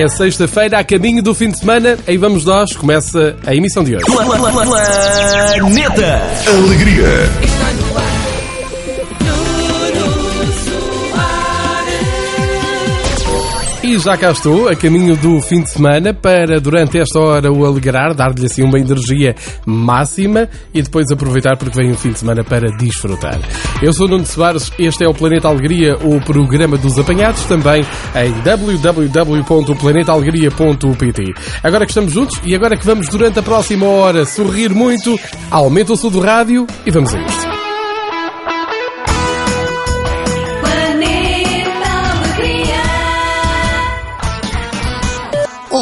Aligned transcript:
É 0.00 0.08
sexta-feira, 0.08 0.78
a 0.78 0.84
caminho 0.84 1.22
do 1.22 1.34
fim 1.34 1.50
de 1.50 1.58
semana, 1.58 1.98
aí 2.06 2.16
vamos 2.16 2.46
nós, 2.46 2.74
começa 2.74 3.36
a 3.46 3.54
emissão 3.54 3.84
de 3.84 3.96
hoje. 3.96 4.06
Planeta 4.06 6.22
Alegria. 6.48 7.49
Já 14.00 14.16
cá 14.16 14.30
estou, 14.30 14.68
a 14.68 14.76
caminho 14.76 15.16
do 15.16 15.40
fim 15.40 15.62
de 15.62 15.70
semana, 15.70 16.14
para 16.14 16.60
durante 16.60 16.98
esta 16.98 17.18
hora 17.18 17.52
o 17.52 17.66
alegrar, 17.66 18.14
dar-lhe 18.14 18.46
assim 18.46 18.62
uma 18.62 18.78
energia 18.78 19.34
máxima 19.66 20.48
e 20.72 20.80
depois 20.80 21.10
aproveitar 21.10 21.56
porque 21.56 21.76
vem 21.76 21.90
um 21.90 21.96
fim 21.96 22.10
de 22.10 22.20
semana 22.20 22.42
para 22.42 22.70
desfrutar. 22.76 23.38
Eu 23.82 23.92
sou 23.92 24.08
Nuno 24.08 24.24
Soares, 24.24 24.72
este 24.78 25.04
é 25.04 25.08
o 25.08 25.14
Planeta 25.14 25.48
Alegria, 25.48 25.96
o 25.96 26.18
programa 26.20 26.78
dos 26.78 26.98
apanhados, 26.98 27.44
também 27.44 27.84
em 28.14 28.32
www.planetaalegria.pt. 28.42 31.34
Agora 31.62 31.84
que 31.84 31.90
estamos 31.90 32.12
juntos 32.12 32.40
e 32.44 32.54
agora 32.54 32.76
que 32.76 32.86
vamos 32.86 33.08
durante 33.08 33.38
a 33.38 33.42
próxima 33.42 33.86
hora 33.86 34.24
sorrir 34.24 34.74
muito, 34.74 35.20
aumenta 35.50 35.92
o 35.92 35.96
som 35.96 36.08
do 36.08 36.20
rádio 36.20 36.66
e 36.86 36.90
vamos 36.90 37.14
a 37.14 37.20
isto. 37.20 37.59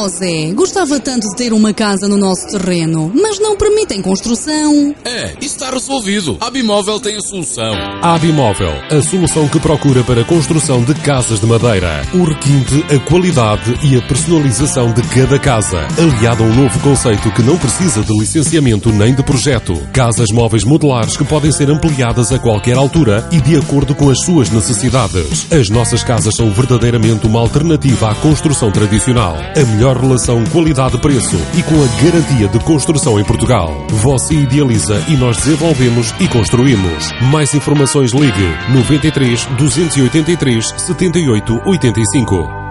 Zé, 0.09 0.53
gostava 0.53 0.98
tanto 0.98 1.28
de 1.28 1.37
ter 1.37 1.53
uma 1.53 1.73
casa 1.73 2.09
no 2.09 2.17
nosso 2.17 2.47
terreno, 2.48 3.12
mas 3.14 3.39
não 3.39 3.56
permitem 3.89 4.03
construção. 4.03 4.94
É, 5.05 5.33
isso 5.41 5.56
está 5.56 5.70
resolvido. 5.70 6.36
A 6.41 6.50
Bimóvel 6.50 7.00
tem 7.00 7.17
a 7.17 7.20
solução. 7.20 7.72
A 8.03 8.14
Abimóvel, 8.14 8.72
a 8.91 9.00
solução 9.00 9.48
que 9.48 9.58
procura 9.58 10.05
para 10.05 10.20
a 10.20 10.25
construção 10.25 10.84
de 10.84 10.95
casas 10.95 11.41
de 11.41 11.47
madeira. 11.47 12.03
O 12.14 12.25
requinte, 12.25 12.84
a 12.95 12.98
qualidade 13.08 13.75
e 13.83 13.97
a 13.97 14.03
personalização 14.03 14.92
de 14.92 15.03
cada 15.03 15.39
casa. 15.39 15.86
Aliado 15.98 16.45
a 16.45 16.47
um 16.47 16.55
novo 16.55 16.78
conceito 16.80 17.30
que 17.33 17.42
não 17.42 17.56
precisa 17.56 18.03
de 18.03 18.12
licenciamento 18.19 18.92
nem 18.92 19.14
de 19.14 19.22
projeto. 19.22 19.75
Casas 19.92 20.28
móveis 20.33 20.64
modulares 20.64 21.17
que 21.17 21.25
podem 21.25 21.50
ser 21.50 21.70
ampliadas 21.70 22.30
a 22.30 22.39
qualquer 22.39 22.77
altura 22.77 23.27
e 23.33 23.41
de 23.41 23.56
acordo 23.56 23.95
com 23.95 24.11
as 24.11 24.20
suas 24.20 24.50
necessidades. 24.50 25.50
As 25.50 25.70
nossas 25.70 26.02
casas 26.02 26.34
são 26.36 26.50
verdadeiramente 26.50 27.27
uma 27.27 27.41
alternativa 27.41 28.11
à 28.11 28.14
construção 28.17 28.70
tradicional. 28.70 29.36
A 29.56 29.64
melhor 29.73 29.97
relação 29.97 30.45
qualidade-preço 30.47 31.36
e 31.56 31.62
com 31.62 31.75
a 31.83 32.02
garantia 32.02 32.48
de 32.48 32.58
construção 32.61 33.19
em 33.19 33.25
Portugal. 33.25 33.78
Você 34.03 34.34
idealiza 34.34 35.05
e 35.09 35.17
nós 35.17 35.37
desenvolvemos 35.39 36.15
e 36.21 36.29
construímos. 36.29 37.11
Mais 37.31 37.55
informações 37.55 38.12
ligue 38.12 38.48
93 38.73 39.47
283 39.57 40.75
78 40.77 41.62
85. 41.65 42.67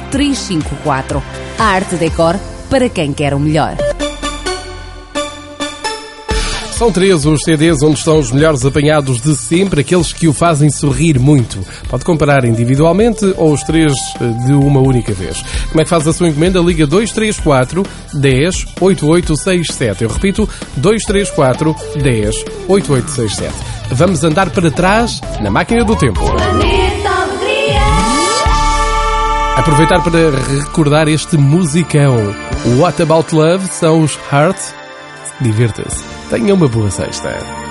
A 1.59 1.65
Arte 1.65 1.97
Decor 1.97 2.37
para 2.71 2.89
quem 2.89 3.13
quer 3.13 3.35
o 3.35 3.39
melhor. 3.39 3.77
São 6.77 6.93
três 6.93 7.25
os 7.25 7.41
CDs 7.43 7.83
onde 7.83 7.99
estão 7.99 8.19
os 8.19 8.31
melhores 8.31 8.63
apanhados 8.67 9.19
de 9.19 9.35
sempre, 9.35 9.81
aqueles 9.81 10.13
que 10.13 10.29
o 10.29 10.33
fazem 10.35 10.71
sorrir 10.71 11.19
muito. 11.19 11.59
Pode 11.89 12.05
comprar 12.05 12.45
individualmente 12.45 13.25
ou 13.39 13.55
os 13.55 13.63
três 13.63 13.95
eh, 14.21 14.47
de 14.47 14.53
uma 14.53 14.81
única 14.81 15.15
vez. 15.15 15.43
Como 15.71 15.81
é 15.81 15.85
que 15.85 15.89
faz 15.89 16.07
a 16.07 16.13
sua 16.13 16.29
encomenda? 16.29 16.61
Liga 16.61 16.87
234 16.87 17.83
10 18.13 18.67
8867. 18.79 20.05
Eu 20.05 20.11
repito, 20.11 20.47
234 20.77 21.75
10 21.99 22.45
8867. 22.69 23.55
Vamos 23.93 24.23
andar 24.23 24.51
para 24.51 24.71
trás 24.71 25.23
na 25.41 25.51
máquina 25.51 25.83
do 25.83 25.97
tempo. 25.97 26.21
Aproveitar 29.57 30.03
para 30.05 30.31
recordar 30.61 31.09
este 31.09 31.39
musicão. 31.39 32.35
What 32.79 33.01
About 33.01 33.35
Love 33.35 33.67
são 33.69 34.03
os 34.03 34.19
Heart. 34.31 34.59
Divirta-se. 35.41 36.16
Tenha 36.31 36.55
uma 36.55 36.67
boa 36.67 36.91
sexta. 36.91 37.66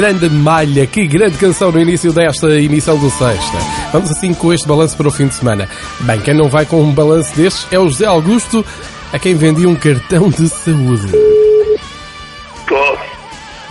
Grande 0.00 0.30
malha, 0.30 0.86
que 0.86 1.08
grande 1.08 1.36
canção 1.38 1.72
no 1.72 1.80
início 1.80 2.12
desta 2.12 2.46
emissão 2.50 2.96
do 2.96 3.10
Sexta. 3.10 3.58
Vamos 3.92 4.08
assim 4.12 4.32
com 4.32 4.52
este 4.52 4.68
balanço 4.68 4.96
para 4.96 5.08
o 5.08 5.10
fim 5.10 5.26
de 5.26 5.34
semana. 5.34 5.68
Bem, 6.02 6.20
quem 6.20 6.34
não 6.34 6.48
vai 6.48 6.64
com 6.64 6.80
um 6.80 6.94
balanço 6.94 7.36
destes 7.36 7.66
é 7.72 7.80
o 7.80 7.88
José 7.88 8.06
Augusto, 8.06 8.64
a 9.12 9.18
quem 9.18 9.34
vendia 9.34 9.68
um 9.68 9.74
cartão 9.74 10.30
de 10.30 10.48
saúde. 10.48 11.12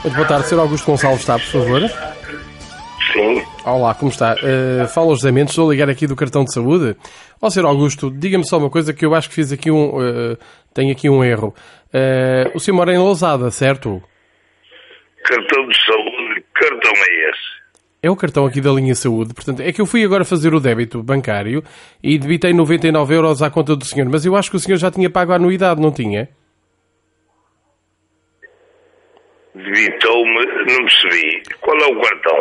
Muito 0.03 0.15
boa 0.15 0.27
tarde, 0.27 0.47
Sr. 0.49 0.59
Augusto 0.59 0.85
Gonçalves 0.85 1.21
está, 1.21 1.39
por 1.39 1.45
favor. 1.45 1.81
Sim. 3.13 3.41
Olá, 3.63 3.95
como 3.95 4.11
está? 4.11 4.33
Uh, 4.33 4.85
fala 4.89 5.15
José 5.15 5.31
Mendes, 5.31 5.51
estou 5.51 5.69
a 5.69 5.71
ligar 5.71 5.89
aqui 5.89 6.07
do 6.07 6.15
cartão 6.17 6.43
de 6.43 6.53
saúde. 6.53 6.97
Ó, 7.41 7.49
Sr. 7.49 7.65
Augusto, 7.65 8.11
diga-me 8.11 8.45
só 8.45 8.57
uma 8.57 8.69
coisa 8.69 8.93
que 8.93 9.05
eu 9.05 9.15
acho 9.15 9.29
que 9.29 9.35
fiz 9.35 9.53
aqui 9.53 9.71
um... 9.71 9.95
Uh, 9.95 10.37
tenho 10.73 10.91
aqui 10.91 11.09
um 11.09 11.23
erro. 11.23 11.55
Uh, 11.93 12.51
o 12.53 12.59
senhor 12.59 12.75
mora 12.75 12.93
em 12.93 12.97
Lousada, 12.97 13.49
certo? 13.49 14.03
Cartão 15.23 15.67
de 15.67 15.75
saúde, 15.85 16.16
cartão 16.87 16.93
é 16.95 17.29
esse? 17.29 17.57
É 18.01 18.09
o 18.09 18.15
cartão 18.15 18.45
aqui 18.45 18.61
da 18.61 18.71
linha 18.71 18.95
saúde. 18.95 19.33
Portanto, 19.33 19.61
é 19.61 19.71
que 19.71 19.81
eu 19.81 19.85
fui 19.85 20.03
agora 20.03 20.23
fazer 20.23 20.53
o 20.53 20.59
débito 20.59 21.01
bancário 21.01 21.63
e 22.01 22.17
debitei 22.17 22.53
99 22.53 23.15
euros 23.15 23.41
à 23.41 23.49
conta 23.49 23.75
do 23.75 23.83
senhor. 23.85 24.07
Mas 24.09 24.25
eu 24.25 24.35
acho 24.35 24.49
que 24.49 24.55
o 24.55 24.59
senhor 24.59 24.77
já 24.77 24.91
tinha 24.91 25.09
pago 25.09 25.33
a 25.33 25.35
anuidade, 25.35 25.81
não 25.81 25.91
tinha? 25.91 26.29
Debitou-me, 29.55 30.45
não 30.45 30.85
percebi. 30.85 31.43
Qual 31.59 31.77
é 31.77 31.85
o 31.87 32.01
cartão? 32.01 32.37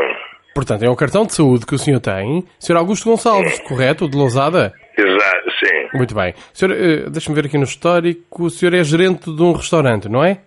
Portanto, 0.55 0.83
é 0.83 0.91
o 0.91 0.97
cartão 0.97 1.27
de 1.27 1.35
saúde 1.35 1.67
que 1.67 1.75
o 1.75 1.79
senhor 1.79 2.01
tem. 2.01 2.45
Sr. 2.59 2.77
Augusto 2.77 3.11
Gonçalves, 3.11 3.59
correto? 3.61 4.09
De 4.09 4.17
Lousada? 4.17 4.75
Exato, 4.97 5.51
sim. 5.59 5.97
Muito 5.97 6.15
bem. 6.15 6.35
Senhor, 6.53 6.73
eh, 6.75 7.11
deixa-me 7.11 7.35
ver 7.35 7.47
aqui 7.47 7.59
no 7.59 7.65
histórico. 7.65 8.45
O 8.45 8.51
senhor 8.51 8.75
é 8.75 8.85
gerente 8.85 9.35
de 9.35 9.43
um 9.43 9.53
restaurante, 9.53 10.09
não 10.09 10.23
é? 10.23 10.41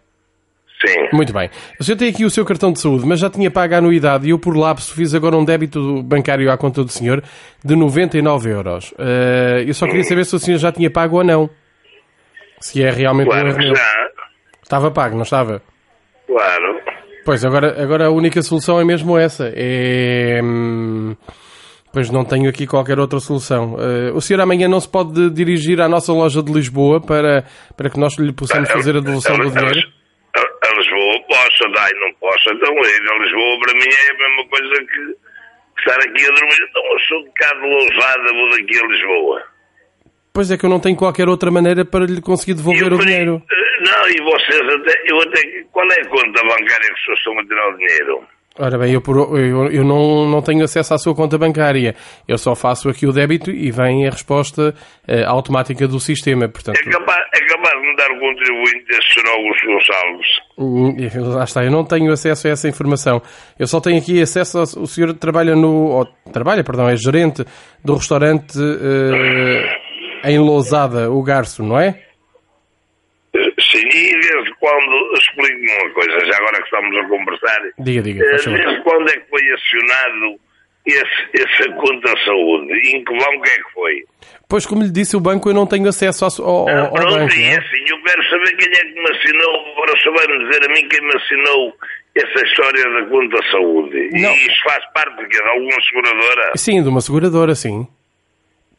Sim. 0.86 1.10
Muito 1.12 1.34
bem. 1.34 1.50
O 1.80 1.84
senhor 1.84 1.98
tem 1.98 2.10
aqui 2.10 2.24
o 2.24 2.30
seu 2.30 2.46
cartão 2.46 2.72
de 2.72 2.80
saúde, 2.80 3.06
mas 3.06 3.20
já 3.20 3.30
tinha 3.30 3.52
pago 3.52 3.76
a 3.76 3.78
anuidade 3.80 4.26
e 4.28 4.30
eu, 4.30 4.40
por 4.40 4.56
lapso, 4.56 4.94
fiz 4.94 5.14
agora 5.14 5.36
um 5.36 5.44
débito 5.44 6.02
bancário 6.04 6.50
à 6.50 6.58
conta 6.58 6.84
do 6.84 6.90
senhor 6.92 7.22
de 7.64 7.76
99 7.76 8.50
euros. 8.50 8.94
Eh, 8.98 9.66
eu 9.68 9.74
só 9.74 9.86
queria 9.88 10.04
saber 10.06 10.26
se 10.26 10.36
o 10.36 10.40
senhor 10.40 10.58
já 10.58 10.72
tinha 10.72 10.90
pago 10.90 11.18
ou 11.18 11.24
não. 11.24 11.50
Se 12.62 12.81
é 12.81 12.90
realmente 12.90 13.28
um 13.28 13.31
Claro 13.31 13.48
erro 13.50 13.58
que 13.58 13.66
meu. 13.66 13.76
já. 13.76 14.08
Estava 14.64 14.92
pago, 14.92 15.16
não 15.16 15.24
estava? 15.24 15.62
Claro. 16.28 16.80
Pois, 17.26 17.44
agora, 17.44 17.81
agora 17.84 18.06
a 18.08 18.10
única 18.12 18.42
solução 18.42 18.80
é 18.80 18.86
mesmo 18.86 19.18
essa. 19.18 19.52
É... 19.54 20.40
hum, 20.44 21.16
Pois 21.92 22.10
não 22.12 22.24
tenho 22.24 22.48
aqui 22.48 22.68
qualquer 22.68 23.00
outra 23.00 23.20
solução. 23.20 23.76
Eh, 23.80 24.12
o 24.14 24.22
senhor 24.22 24.40
amanhã 24.42 24.68
não 24.68 24.80
se 24.80 24.88
pode 24.88 25.30
dirigir 25.31 25.81
à 25.81 25.90
nossa 25.90 26.14
loja 26.14 26.42
de 26.44 26.54
Lisboa 26.54 27.02
para, 27.02 27.44
para 27.76 27.90
que 27.90 28.00
nós 28.00 28.16
lhe 28.20 28.31
possamos 28.31 28.70
fazer 28.70 28.96
a 28.96 29.00
devolução 29.00 29.36
do 29.38 29.50
dinheiro? 29.50 29.90
Lisboa 30.89 31.21
posso, 31.27 31.71
dai, 31.74 31.91
não 32.00 32.13
posso. 32.19 32.50
Então, 32.51 32.74
ir 32.74 33.12
a 33.12 33.24
Lisboa 33.24 33.59
para 33.59 33.74
mim 33.74 33.86
é 33.88 34.12
a 34.12 34.18
mesma 34.30 34.50
coisa 34.50 34.86
que 34.86 35.81
estar 35.81 35.95
aqui 36.00 36.25
a 36.25 36.31
dormir. 36.33 36.68
Então, 36.69 36.83
eu 36.91 37.00
sou 37.07 37.24
de 37.24 37.30
cá 37.31 37.53
de 37.53 37.62
Lousada, 37.62 38.33
vou 38.33 38.50
daqui 38.51 38.83
a 38.83 38.88
Lisboa. 38.88 39.44
Pois 40.33 40.51
é 40.51 40.57
que 40.57 40.65
eu 40.65 40.69
não 40.69 40.80
tenho 40.80 40.95
qualquer 40.95 41.27
outra 41.27 41.51
maneira 41.51 41.83
para 41.86 42.06
lhe 42.06 42.21
conseguir 42.21 42.53
devolver 42.53 42.91
Eu 42.91 42.97
o 42.97 43.00
dinheiro. 43.00 43.41
eh, 43.51 43.83
Não, 43.83 44.09
e 44.09 44.21
vocês 44.24 44.62
até, 44.62 45.03
eu 45.12 45.18
até, 45.21 45.41
qual 45.71 45.86
é 45.91 46.01
a 46.01 46.07
conta 46.07 46.41
bancária 46.44 46.94
que 46.94 47.06
vocês 47.06 47.18
estão 47.18 47.39
a 47.39 47.44
tirar 47.45 47.69
o 47.69 47.77
dinheiro? 47.77 48.24
Ora 48.62 48.77
bem, 48.77 48.94
eu, 48.94 49.01
eu, 49.38 49.71
eu 49.71 49.83
não, 49.85 50.27
não 50.30 50.42
tenho 50.42 50.63
acesso 50.65 50.94
à 50.94 50.97
sua 50.97 51.15
conta 51.15 51.38
bancária. 51.38 51.95
Eu 52.27 52.38
só 52.38 52.56
faço 52.56 52.89
aqui 52.89 53.07
o 53.07 53.13
débito 53.13 53.50
e 53.51 53.71
vem 53.71 54.06
a 54.06 54.12
resposta 54.12 54.75
eh, 55.07 55.24
automática 55.24 55.88
do 55.88 55.97
sistema. 56.00 56.47
Portanto, 56.50 56.77
É 56.77 56.89
capaz, 56.92 57.25
é 57.33 57.39
capaz 57.47 57.74
de 57.81 57.88
me 57.88 57.95
dar 57.95 58.12
o 58.12 58.19
contribuinte 58.19 58.85
desse 58.85 59.13
Sr. 59.13 59.30
Augusto 59.30 59.65
Gonçalves? 59.65 60.27
Lá 60.59 61.44
está, 61.45 61.63
eu 61.63 61.71
não 61.71 61.85
tenho 61.85 62.11
acesso 62.11 62.47
a 62.47 62.51
essa 62.51 62.67
informação. 62.67 63.21
Eu 63.57 63.65
só 63.67 63.79
tenho 63.79 63.97
aqui 63.97 64.21
acesso. 64.21 64.57
ao- 64.57 64.63
o 64.83 64.88
senhor 64.88 65.13
trabalha 65.13 65.56
no. 65.56 66.06
trabalha, 66.33 66.63
perdão, 66.63 66.89
é 66.89 66.95
gerente 66.97 67.45
do 67.83 67.95
restaurante 67.95 68.57
eh, 68.59 70.29
em 70.31 70.38
Lousada, 70.39 71.09
o 71.09 71.23
Garço, 71.23 71.63
não 71.63 71.79
é? 71.79 71.91
Sim, 73.33 73.88
e 73.88 74.11
desde 74.19 74.53
quando, 74.59 75.13
explique-me 75.13 75.71
uma 75.71 75.94
coisa, 75.94 76.25
já 76.25 76.38
agora 76.38 76.57
que 76.57 76.63
estamos 76.63 76.97
a 76.97 77.07
conversar, 77.07 77.61
Diga, 77.80 78.01
diga, 78.01 78.25
eh, 78.25 78.30
desde 78.37 78.81
quando 78.83 79.09
é 79.09 79.13
que 79.13 79.30
foi 79.30 79.42
acionado 79.54 80.39
esse, 80.86 81.30
essa 81.33 81.71
conta 81.76 82.14
de 82.14 82.26
saúde? 82.26 82.74
Em 82.90 83.04
que 83.04 83.12
banco 83.14 83.44
é 83.45 83.57
que 83.57 83.74
foi? 83.74 84.04
Pois, 84.48 84.66
como 84.66 84.81
lhe 84.81 84.92
disse, 84.92 85.16
o 85.16 85.19
banco 85.19 85.50
eu 85.50 85.54
não 85.54 85.68
tenho 85.68 85.88
acesso 85.88 86.26
ao, 86.26 86.31
ao, 86.50 86.69
Ah, 86.69 86.81
ao 86.88 86.92
pronto, 86.92 87.12
banco. 87.12 87.36
não 87.36 87.42
é 87.42 87.54
é? 87.54 87.57
assim, 87.57 87.83
eu 87.88 88.02
quero 88.04 88.24
saber 88.30 88.56
quem 88.57 88.68
é 88.68 88.81
que 88.81 88.94
me 89.02 89.09
assinou, 89.16 89.71
agora 89.74 89.94
só 90.04 90.12
vai-me 90.12 90.45
dizer 90.48 90.66
a 90.66 90.74
mim 90.74 90.88
quem 90.90 91.02
me 91.02 91.16
assinou 91.16 91.74
essa 92.16 92.45
história 92.45 92.83
da 92.83 93.06
conta 93.09 93.38
de 93.40 93.52
saúde. 93.52 94.09
Não. 94.14 94.31
E 94.36 94.48
isso 94.48 94.64
faz 94.64 94.83
parte 94.94 95.16
de, 95.18 95.28
de 95.30 95.42
alguma 95.42 95.81
seguradora? 95.83 96.52
Sim, 96.56 96.81
de 96.83 96.90
uma 96.90 97.02
seguradora, 97.02 97.54
sim. 97.56 97.88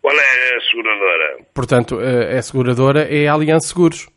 Qual 0.02 0.14
é 0.16 0.56
a 0.56 0.60
seguradora? 0.70 1.38
Portanto, 1.54 2.00
eh, 2.00 2.38
a 2.38 2.42
seguradora 2.42 3.06
é 3.08 3.28
a 3.28 3.34
Aliança 3.34 3.68
Seguros. 3.68 4.08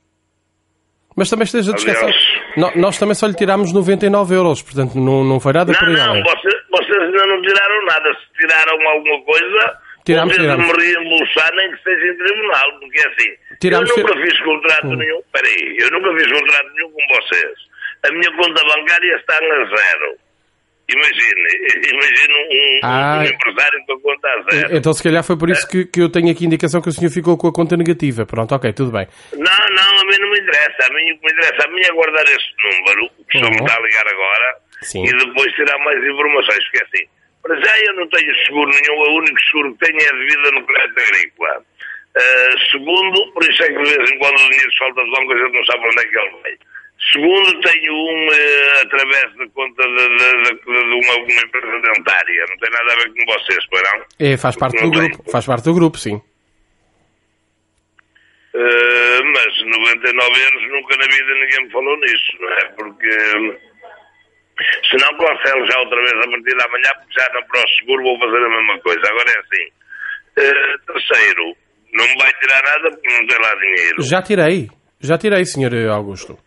Mas 1.15 1.29
também 1.29 1.43
esteja 1.43 1.73
descansado. 1.73 2.05
Aliança. 2.07 2.22
No- 2.57 2.71
Nós 2.75 2.97
também 2.97 3.15
só 3.15 3.27
lhe 3.27 3.33
tirámos 3.35 3.73
99 3.73 4.35
euros, 4.35 4.61
portanto 4.61 4.95
não, 4.95 5.23
não 5.23 5.39
foi 5.39 5.53
nada 5.53 5.73
por 5.73 5.81
Não, 5.81 5.89
aí 5.89 5.95
não, 5.95 6.09
além. 6.11 6.23
vocês, 6.23 6.53
vocês 6.69 6.97
ainda 7.01 7.25
não 7.27 7.41
tiraram 7.41 7.85
nada. 7.85 8.13
Se 8.13 8.39
tiraram 8.41 8.87
alguma 8.89 9.21
coisa, 9.23 9.77
Tiramos, 10.05 10.35
vocês 10.35 10.41
tiramos. 10.47 10.67
me 10.77 10.83
reembolsar, 10.85 11.51
nem 11.55 11.71
que 11.71 11.83
seja 11.83 12.05
em 12.13 12.17
tribunal, 12.17 12.79
porque 12.79 12.99
é 12.99 13.07
assim. 13.07 13.29
Tiramos, 13.61 13.89
eu 13.89 13.97
nunca 13.97 14.21
fiz 14.21 14.39
contrato 14.41 14.87
Hum. 14.87 14.95
nenhum. 14.95 15.21
Peraí, 15.31 15.77
eu 15.79 15.91
nunca 15.91 16.13
fiz 16.19 16.31
contrato 16.31 16.69
nenhum 16.75 16.91
com 16.91 17.15
vocês. 17.15 17.53
A 18.05 18.11
minha 18.11 18.31
conta 18.35 18.63
bancária 18.65 19.15
está 19.15 19.35
a 19.35 19.65
zero. 19.65 20.17
Imagine, 20.89 21.41
imagine 21.93 22.33
um, 22.33 22.79
Ah. 22.83 23.19
um 23.19 23.23
empresário 23.23 23.79
com 23.87 23.93
a 23.93 24.01
conta 24.01 24.27
a 24.27 24.51
zero. 24.51 24.75
Então 24.77 24.93
se 24.93 25.01
calhar 25.03 25.23
foi 25.23 25.37
por 25.37 25.49
isso 25.49 25.67
que, 25.67 25.85
que 25.85 26.01
eu 26.01 26.09
tenho 26.11 26.29
aqui 26.31 26.45
indicação 26.45 26.81
que 26.81 26.89
o 26.89 26.91
senhor 26.91 27.09
ficou 27.11 27.37
com 27.37 27.47
a 27.47 27.53
conta 27.53 27.77
negativa. 27.77 28.25
Pronto, 28.25 28.53
ok, 28.53 28.73
tudo 28.73 28.91
bem. 28.91 29.07
Não, 29.33 29.39
não, 29.75 30.01
a 30.01 30.05
mim 30.05 30.17
não 30.19 30.29
me 30.29 30.39
interessa. 30.39 30.87
A 30.89 30.93
mim 30.93 31.11
o 31.11 31.17
que 31.17 31.25
me 31.25 31.31
interessa 31.31 31.67
a 31.67 31.71
mim 31.71 31.81
é 31.83 31.91
guardar 31.93 32.25
este 32.25 32.53
número, 32.63 33.09
que 33.29 33.39
só 33.39 33.49
me 33.49 33.57
Uhum. 33.57 33.65
está 33.65 33.77
a 33.77 33.81
ligar 33.81 34.07
agora, 34.07 34.55
Sim. 34.81 35.03
e 35.05 35.11
depois 35.17 35.53
tirar 35.53 35.77
mais 35.79 36.03
informações, 36.03 36.63
porque 36.69 36.83
assim, 36.83 37.05
para 37.41 37.55
já 37.61 37.79
eu 37.85 37.93
não 37.95 38.07
tenho 38.09 38.35
seguro 38.45 38.69
nenhum, 38.69 38.99
o 38.99 39.17
único 39.19 39.39
seguro 39.41 39.73
que 39.75 39.85
tenho 39.85 39.97
é 40.01 40.11
de 40.13 40.25
vida 40.35 40.51
no 40.51 40.65
crédito 40.65 40.99
agrícola. 40.99 41.63
Ah, 42.15 42.55
segundo, 42.71 43.31
por 43.33 43.43
isso 43.49 43.63
é 43.63 43.67
que 43.67 43.81
de 43.83 43.97
vez 43.97 44.11
em 44.11 44.17
quando 44.19 44.35
o 44.35 44.49
dinheiro 44.49 44.71
falta 44.77 45.01
de 45.03 45.09
a 45.09 45.37
gente 45.45 45.53
não 45.57 45.65
sabe 45.65 45.83
onde 45.87 45.99
é 45.99 46.07
que 46.07 46.19
ele 46.19 46.41
vem. 46.43 46.57
Segundo, 47.11 47.59
tenho 47.61 47.93
um 47.93 48.27
eh, 48.31 48.81
através 48.83 49.35
da 49.35 49.45
conta 49.53 49.83
de, 49.83 50.07
de- 51.15 51.25
de- 51.25 51.27
de 51.27 51.33
uma, 51.33 51.41
uma 51.41 51.41
empresa 51.41 51.81
dentária. 51.93 52.45
Não 52.49 52.57
tem 52.57 52.69
nada 52.71 52.93
a 52.93 52.95
ver 52.95 53.13
com 53.13 53.33
vocês, 53.33 53.65
pois 53.69 53.83
não? 53.83 54.05
É, 54.19 54.37
faz 54.37 54.55
parte 54.55 54.73
do 54.81 54.91
tem. 54.91 54.91
grupo, 54.91 55.31
faz 55.31 55.45
parte 55.45 55.63
do 55.65 55.73
grupo, 55.73 55.97
sim. 55.97 56.21
Uh, 58.55 59.21
mas 59.33 59.65
99 59.65 60.41
euros 60.43 60.71
nunca 60.71 60.95
na 60.97 61.05
vida 61.07 61.33
ninguém 61.33 61.65
me 61.65 61.71
falou 61.71 61.97
nisso, 61.97 62.37
não 62.39 62.49
é? 62.53 62.65
Porque 62.77 63.09
hum, 63.09 63.57
se 64.91 64.97
não 64.97 65.17
cancelo 65.17 65.65
já 65.65 65.79
outra 65.79 65.97
vez 65.97 66.11
a 66.13 66.29
partir 66.29 66.55
da 66.57 66.67
manhã, 66.69 66.91
porque 66.99 67.19
já 67.19 67.29
no 67.33 67.47
próximo 67.47 67.79
seguro 67.79 68.03
vou 68.03 68.19
fazer 68.19 68.45
a 68.45 68.49
mesma 68.49 68.79
coisa. 68.81 69.01
Agora 69.09 69.29
é 69.31 69.39
assim. 69.39 69.65
Uh, 70.37 70.93
terceiro, 70.93 71.55
não 71.93 72.05
me 72.07 72.15
vai 72.17 72.31
tirar 72.33 72.61
nada 72.63 72.91
porque 72.91 73.09
não 73.13 73.25
tem 73.27 73.39
lá 73.39 73.55
dinheiro. 73.55 74.01
Já 74.03 74.21
tirei, 74.21 74.67
já 75.01 75.17
tirei, 75.17 75.45
senhor 75.45 75.73
Augusto. 75.89 76.37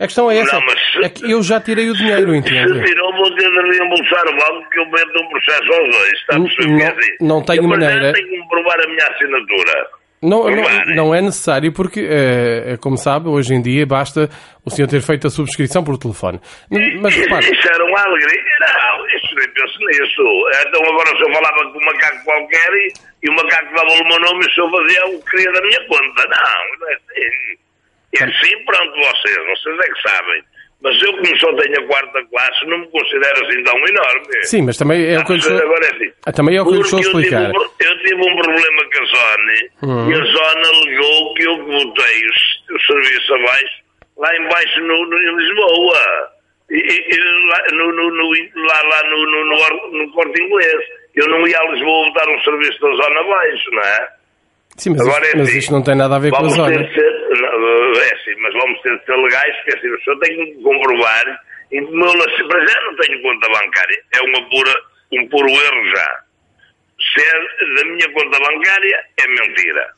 A 0.00 0.04
questão 0.06 0.30
é 0.30 0.38
essa, 0.38 0.58
Não, 0.58 0.66
mas 0.66 0.78
se- 0.92 1.04
é 1.04 1.08
que 1.08 1.30
eu 1.30 1.42
já 1.42 1.60
tirei 1.60 1.88
o 1.88 1.94
dinheiro, 1.94 2.30
Se 2.32 2.36
entende? 2.38 2.84
tirou, 2.84 3.12
vou 3.14 3.34
ter 3.36 3.48
de 3.50 3.78
reembolsar 3.78 4.24
o 4.26 4.36
banco 4.36 4.70
que 4.70 4.80
eu 4.80 4.86
meto 4.86 5.22
um 5.22 5.28
processo 5.28 5.72
aos 5.72 5.90
dois. 5.90 6.12
Está 6.12 6.34
a 6.34 6.38
Não- 6.38 6.46
perceber? 6.46 6.82
É 6.82 6.86
assim, 6.88 7.16
não 7.20 7.44
tenho 7.44 7.62
eu, 7.62 7.68
maneira. 7.68 8.12
tenho 8.12 8.28
que 8.28 8.38
comprovar 8.38 8.80
a 8.80 8.88
minha 8.88 9.06
assinatura. 9.06 9.86
Não, 10.24 10.48
não, 10.48 10.94
não 10.94 11.14
é 11.14 11.20
necessário 11.20 11.72
porque, 11.72 12.06
eh, 12.08 12.76
como 12.80 12.96
sabe, 12.96 13.28
hoje 13.28 13.54
em 13.54 13.60
dia 13.60 13.84
basta 13.84 14.30
o 14.64 14.70
senhor 14.70 14.86
ter 14.86 15.00
feito 15.02 15.26
a 15.26 15.30
subscrição 15.30 15.82
por 15.82 15.98
telefone. 15.98 16.40
Mas 17.00 17.14
repare, 17.16 17.44
Isso 17.52 17.68
era 17.68 17.84
uma 17.84 18.00
alegria. 18.00 18.42
Não, 18.60 19.06
isso 19.16 19.34
nem 19.34 19.48
penso 19.50 19.78
nisso. 19.80 20.22
Então 20.68 20.80
agora 20.84 21.08
se 21.08 21.22
eu 21.28 21.32
falava 21.34 21.72
com 21.72 21.78
um 21.78 21.84
macaco 21.84 22.24
qualquer 22.24 22.70
e, 22.72 22.92
e 23.24 23.30
o 23.30 23.34
macaco 23.34 23.74
dava 23.74 23.90
o 23.90 24.08
meu 24.08 24.20
nome 24.20 24.44
e 24.44 24.48
o 24.48 24.52
senhor 24.52 24.70
fazia 24.70 25.06
o 25.06 25.24
que 25.24 25.30
queria 25.32 25.52
da 25.52 25.60
minha 25.60 25.80
conta. 25.88 26.22
Não, 26.28 26.78
não 26.80 26.88
é 26.88 26.94
assim. 26.94 27.58
É 28.20 28.24
assim, 28.24 28.64
pronto, 28.64 28.92
vocês, 28.96 29.36
vocês 29.36 29.78
é 29.78 29.92
que 29.92 30.08
sabem. 30.08 30.42
Mas 30.82 31.00
eu, 31.00 31.12
como 31.12 31.36
só 31.38 31.54
tenho 31.54 31.78
a 31.78 31.86
quarta 31.86 32.24
classe, 32.28 32.66
não 32.66 32.78
me 32.78 32.88
considero 32.90 33.46
assim 33.46 33.62
tão 33.62 33.76
enorme. 33.78 34.26
sim, 34.44 34.62
mas 34.62 34.76
também 34.76 35.06
é 35.14 35.18
o 35.20 35.24
que 35.24 35.30
eu 35.32 35.36
lhe 35.36 35.40
estou, 35.42 35.56
Agora 35.58 35.86
é 35.86 35.90
assim. 35.94 36.12
Ah, 36.26 36.32
também 36.32 36.56
é 36.56 36.62
o 36.62 36.66
que 36.66 36.74
eu 36.74 36.80
estou 36.80 36.98
a 36.98 37.02
Porque 37.02 37.16
eu 37.18 37.22
tive 37.22 37.36
explicar. 37.36 37.52
Eu 37.80 37.98
tive 38.00 38.14
um 38.16 38.36
problema 38.36 38.82
com 38.92 39.02
a 39.02 39.06
Sony 39.06 39.70
Uhum. 39.82 40.10
e 40.10 40.14
a 40.14 40.24
Sony 40.26 40.64
alegou 40.66 41.34
que 41.34 41.42
eu 41.44 41.56
botei 41.58 42.20
o, 42.26 42.74
o 42.76 42.80
serviço 42.80 43.34
abaixo, 43.34 43.82
lá 44.18 44.36
embaixo 44.36 44.80
no, 44.80 45.06
no- 45.06 45.18
em 45.22 45.36
Lisboa. 45.36 46.32
E, 46.70 46.76
e- 46.76 47.48
lá, 47.48 47.64
no, 47.74 47.92
no, 47.92 48.10
no- 48.10 48.66
lá, 48.66 48.82
lá 48.82 49.02
no, 49.08 49.26
no, 49.26 49.44
no, 49.44 49.98
no 50.04 50.12
corte 50.12 50.42
inglês. 50.42 50.82
Eu 51.14 51.28
não 51.28 51.46
ia 51.46 51.58
a 51.58 51.70
Lisboa 51.72 52.06
botar 52.08 52.28
um 52.28 52.40
serviço 52.42 52.80
da 52.80 52.88
zona 52.88 53.20
abaixo, 53.20 53.70
não 53.70 53.82
é? 53.82 54.08
Sim, 54.78 54.90
mas, 54.90 55.06
Agora 55.06 55.24
isto, 55.26 55.36
é 55.36 55.38
mas 55.38 55.48
assim, 55.48 55.58
isto 55.58 55.72
não 55.72 55.82
tem 55.82 55.94
nada 55.94 56.16
a 56.16 56.18
ver 56.18 56.30
com 56.30 56.44
a 56.44 56.48
zona. 56.48 56.70
ter 56.88 57.21
é 57.34 58.14
assim, 58.14 58.34
mas 58.40 58.52
vamos 58.54 58.80
ter 58.82 58.98
de 58.98 59.04
ser 59.06 59.16
legais, 59.16 59.56
porque 59.56 59.78
assim, 59.78 59.88
o 59.88 60.02
senhor 60.04 60.18
tem 60.20 60.36
que 60.36 60.62
comprovar 60.62 61.24
E 61.72 61.80
o 61.80 61.90
meu 61.90 62.12
para 62.48 62.66
já 62.66 62.80
não 62.82 62.96
tenho 62.96 63.22
conta 63.22 63.48
bancária. 63.48 63.98
É 64.14 64.20
uma 64.22 64.48
pura, 64.50 64.74
um 65.14 65.28
puro 65.28 65.48
erro 65.48 65.88
já. 65.96 66.20
Ser 67.14 67.74
da 67.76 67.84
minha 67.90 68.12
conta 68.12 68.38
bancária 68.38 68.98
é 69.18 69.26
mentira. 69.28 69.88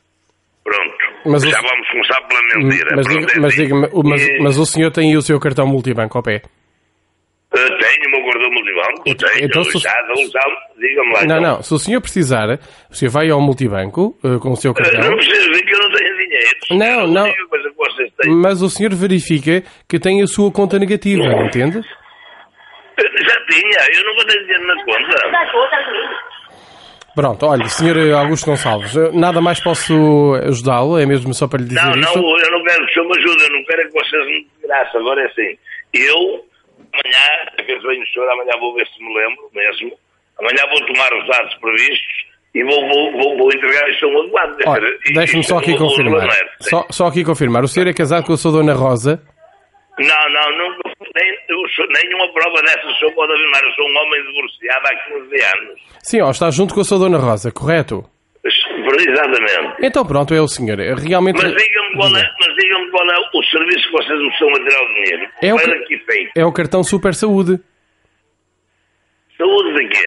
Pronto. 0.63 0.97
Mas 1.25 1.43
o- 1.43 1.49
já 1.49 1.61
vamos 1.61 1.87
começar 1.89 2.21
pela 2.21 2.41
mentira. 2.59 2.95
Mas, 2.95 3.07
diga- 3.07 3.33
é 3.33 3.39
mas 3.39 3.53
assim. 3.53 3.63
diga-me, 3.63 3.87
o- 3.91 4.03
mas, 4.03 4.21
E, 4.27 4.39
mas 4.39 4.57
o 4.57 4.65
senhor 4.65 4.89
tem 4.91 5.11
aí 5.11 5.17
o 5.17 5.21
seu 5.21 5.39
cartão 5.39 5.67
multibanco 5.67 6.17
ao 6.17 6.23
pé? 6.23 6.41
eh, 7.53 7.57
tenho 7.57 8.07
o 8.07 8.11
meu 8.11 8.23
cordão 8.23 8.49
multibanco, 8.51 9.03
tenho. 9.03 9.45
então 9.45 9.63
se- 9.63 9.77
já, 9.79 9.93
diga-me 10.77 11.13
lá. 11.13 11.19
Não, 11.25 11.37
então. 11.37 11.41
não. 11.41 11.61
Se 11.63 11.73
o 11.73 11.77
senhor 11.79 12.01
precisar, 12.01 12.47
o 12.89 12.93
senhor 12.95 13.11
vai 13.11 13.29
ao 13.29 13.39
multibanco 13.39 14.17
eh, 14.23 14.39
com 14.41 14.51
o 14.51 14.55
seu 14.57 14.71
Eh, 14.71 14.75
cartão. 14.75 15.09
Não 15.09 15.15
preciso 15.17 15.51
que 15.51 15.73
eu 15.73 15.79
não 15.79 15.91
tenho 15.91 16.14
dinheiro. 16.39 16.59
Não, 16.71 17.01
Eu 17.01 17.07
não. 17.07 17.23
digo 17.31 17.49
que 17.49 17.69
vocês 17.75 18.11
têm. 18.21 18.33
Mas 18.35 18.61
o 18.61 18.69
senhor 18.69 18.93
verifica 18.93 19.63
que 19.87 19.99
tem 19.99 20.21
a 20.21 20.27
sua 20.27 20.51
conta 20.51 20.77
negativa, 20.79 21.23
entende? 21.43 21.79
Eh, 21.79 23.03
Já 23.23 23.45
tinha, 23.45 23.97
eu 23.97 24.05
nunca 24.05 24.25
tenho 24.27 24.41
dinheiro 24.45 24.67
na 24.67 24.83
conta. 24.85 26.15
Pronto, 27.15 27.45
olha, 27.45 27.65
senhor 27.69 27.95
Augusto 28.13 28.45
Gonçalves, 28.47 28.93
nada 29.13 29.39
mais 29.39 29.61
posso 29.63 30.33
ajudá-lo? 30.43 30.97
É 30.99 31.05
mesmo 31.05 31.33
só 31.33 31.47
para 31.47 31.59
lhe 31.61 31.69
dizer 31.69 31.81
Não, 31.81 31.91
isto? 31.95 32.21
não, 32.21 32.37
eu 32.39 32.51
não 32.51 32.63
quero 32.63 32.85
que 32.85 32.91
o 32.91 32.93
senhor 32.93 33.05
me 33.09 33.17
ajude, 33.17 33.43
eu 33.43 33.49
não 33.53 33.63
quero 33.65 33.81
é 33.81 33.85
que 33.85 33.93
vocês 33.93 34.25
me 34.25 34.41
de 34.41 34.67
graça. 34.67 34.97
Agora 34.97 35.21
é 35.21 35.25
assim, 35.27 35.57
eu, 35.93 36.45
amanhã, 36.91 37.51
a 37.57 37.63
vez 37.63 37.81
vem 37.83 38.03
o 38.03 38.07
senhor, 38.07 38.29
amanhã 38.29 38.51
vou 38.59 38.75
ver 38.75 38.85
se 38.87 39.01
me 39.01 39.13
lembro 39.17 39.49
mesmo, 39.53 39.97
amanhã 40.39 40.67
vou 40.69 40.85
tomar 40.87 41.13
os 41.13 41.25
dados 41.29 41.55
previstos 41.55 42.24
e 42.55 42.63
vou, 42.63 42.87
vou, 42.87 43.11
vou, 43.11 43.37
vou 43.37 43.47
entregar 43.53 43.87
isto 43.89 44.05
a 44.05 44.09
um 44.09 44.19
advogado. 44.21 44.57
Isto 45.23 45.43
só 45.43 45.57
é 45.57 45.59
aqui 45.59 45.77
confirmar. 45.77 46.29
Só, 46.61 46.85
só 46.89 47.07
aqui 47.07 47.23
confirmar. 47.23 47.63
O 47.63 47.67
senhor 47.67 47.87
é 47.87 47.93
casado 47.93 48.25
com 48.25 48.33
a 48.33 48.37
sua 48.37 48.53
dona 48.53 48.73
Rosa? 48.73 49.21
Não, 49.99 50.29
não, 50.29 50.57
nunca, 50.57 50.89
nem, 51.15 51.69
sou- 51.75 51.87
nenhuma 51.87 52.31
prova 52.33 52.61
dessa 52.63 52.87
o 52.87 52.93
senhor 52.95 53.13
pode 53.13 53.33
afirmar. 53.33 53.61
Eu 53.63 53.71
sou 53.71 53.85
um 53.85 53.97
homem 53.97 54.23
divorciado 54.25 54.87
há 54.87 54.95
15 54.95 55.43
anos. 55.59 55.81
Sim, 56.01 56.21
ó, 56.21 56.31
está 56.31 56.49
junto 56.49 56.73
com 56.73 56.81
a 56.81 56.83
sua 56.83 56.97
dona 56.99 57.17
Rosa, 57.17 57.51
correto? 57.51 58.03
Exatamente. 58.97 59.75
Então 59.81 60.05
pronto, 60.05 60.33
é 60.33 60.41
o 60.41 60.47
senhor. 60.47 60.79
É 60.79 60.93
Realmente... 60.93 61.41
Mas 61.41 61.51
diga-me 61.55 61.95
qual, 61.95 62.07
é, 62.15 62.31
mas 62.39 62.55
diga 62.55 62.91
qual 62.91 63.09
é 63.09 63.15
o 63.33 63.43
serviço 63.43 63.85
que 63.87 63.91
vocês 63.91 64.19
me 64.19 64.27
estão 64.29 64.49
a 64.49 64.53
tirar 64.53 64.81
o 64.83 64.87
dinheiro. 64.93 65.29
É 65.41 65.53
o? 65.53 65.57
É 66.37 66.45
o 66.45 66.51
cartão 66.53 66.83
Super 66.83 67.13
Saúde. 67.13 67.59
Saúde 69.37 69.73
de 69.75 69.87
quê? 69.89 70.05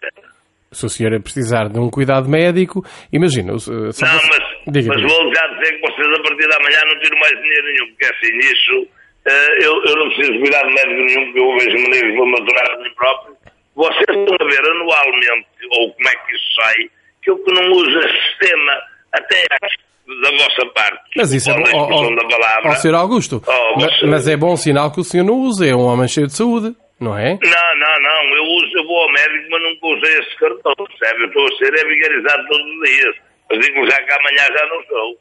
Se 0.71 0.85
o 0.85 0.89
senhor 0.89 1.19
precisar 1.21 1.67
de 1.69 1.79
um 1.79 1.89
cuidado 1.89 2.29
médico, 2.29 2.85
imagina... 3.11 3.57
se 3.57 3.71
Não, 3.71 3.91
mas, 4.29 4.39
mas 4.87 5.01
vou 5.01 5.33
já 5.33 5.47
dizer 5.47 5.73
que 5.73 5.81
vocês 5.81 6.07
a 6.07 6.21
partir 6.21 6.47
da 6.47 6.59
manhã 6.63 6.79
não 6.85 6.99
tiram 7.01 7.19
mais 7.19 7.33
dinheiro 7.41 7.65
nenhum, 7.73 7.87
porque 7.89 8.05
assim, 8.05 8.31
nisso 8.37 8.87
eh, 9.25 9.65
eu, 9.65 9.73
eu 9.85 9.95
não 9.97 10.07
preciso 10.09 10.31
de 10.33 10.39
cuidado 10.39 10.67
médico 10.69 11.01
nenhum, 11.05 11.25
porque 11.25 11.39
eu 11.39 11.57
vejo 11.57 11.83
maneiras 11.83 12.11
de 12.11 12.17
vou 12.17 12.27
maturar 12.27 12.71
a 12.71 12.77
mim 12.83 12.93
próprio. 12.95 13.33
Vocês 13.75 13.99
estão 14.09 14.35
a 14.39 14.45
ver 14.49 14.69
anualmente, 14.69 15.47
ou 15.71 15.93
como 15.93 16.07
é 16.07 16.11
que 16.11 16.35
isso 16.35 16.45
sai, 16.61 16.75
que 17.23 17.29
eu 17.31 17.37
que 17.43 17.51
não 17.51 17.71
uso 17.71 18.01
sistema, 18.01 18.71
até 19.13 19.43
acho 19.63 19.77
da 20.21 20.31
vossa 20.31 20.65
parte. 20.73 21.03
Mas 21.15 21.31
isso 21.33 21.49
é 21.49 21.53
bom. 21.55 21.77
Ó, 21.77 22.15
da 22.15 22.27
palavra. 22.27 22.61
ó, 22.63 22.95
Augusto, 22.95 23.41
Oh, 23.47 23.79
ma- 23.79 23.87
você- 23.87 24.05
mas 24.07 24.27
é 24.27 24.35
bom 24.37 24.55
sinal 24.57 24.91
que 24.91 24.99
o 24.99 25.03
senhor 25.03 25.23
não 25.23 25.35
usa. 25.35 25.65
É 25.67 25.75
um 25.75 25.85
homem 25.85 26.07
cheio 26.07 26.27
de 26.27 26.33
saúde, 26.35 26.75
não 26.99 27.17
é? 27.17 27.37
Não, 27.41 27.75
não, 27.77 27.99
não. 28.01 28.35
Eu 28.35 28.43
uso, 28.43 28.77
eu 28.77 28.83
vou 28.85 28.97
ao 29.03 29.11
médico, 29.11 29.47
mas 29.51 29.61
nunca 29.63 29.87
usei 29.87 30.19
esse 30.19 30.35
cartão, 30.37 30.73
percebe? 30.75 31.23
Eu 31.23 31.27
estou 31.27 31.45
a 31.45 31.51
ser 31.57 31.73
é 31.79 31.85
vigarizado 31.87 32.47
todos 32.47 32.65
os 32.65 32.89
dias. 32.89 33.15
Mas 33.49 33.59
digo 33.65 33.89
já 33.89 33.97
que 34.03 34.13
amanhã 34.13 34.43
já 34.57 34.65
não 34.67 34.81
estou. 34.81 35.17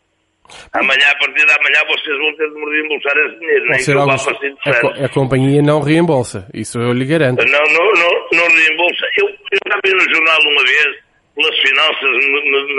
Amanhã, 0.72 1.06
a 1.10 1.18
partir 1.18 1.44
de 1.44 1.52
amanhã, 1.52 1.80
vocês 1.88 2.18
vão 2.18 2.34
ter 2.36 2.48
de 2.48 2.54
me 2.54 2.70
reembolsar 2.72 3.16
esse 3.18 3.38
dinheiro. 3.38 3.66
Nem 3.68 3.84
que 3.84 3.90
eu 3.90 4.06
vá 4.06 4.16
para 4.16 4.32
assim 4.32 4.54
de 4.54 4.60
a, 4.70 4.80
co- 4.80 4.88
férias. 4.88 5.04
a 5.04 5.08
companhia 5.10 5.62
não 5.62 5.80
reembolsa. 5.82 6.48
Isso 6.54 6.78
eu 6.80 6.92
lhe 6.94 7.04
garanto. 7.04 7.44
Não, 7.44 7.64
não, 7.64 7.92
não, 7.92 8.28
não 8.32 8.48
reembolsa. 8.56 9.06
Eu, 9.18 9.28
eu 9.28 9.58
já 9.68 9.78
vi 9.84 9.92
no 9.92 10.00
jornal 10.14 10.38
uma 10.40 10.64
vez, 10.64 10.96
pelas 11.36 11.58
finanças, 11.58 12.10
me, 12.10 12.42
me, 12.42 12.50
me, 12.50 12.74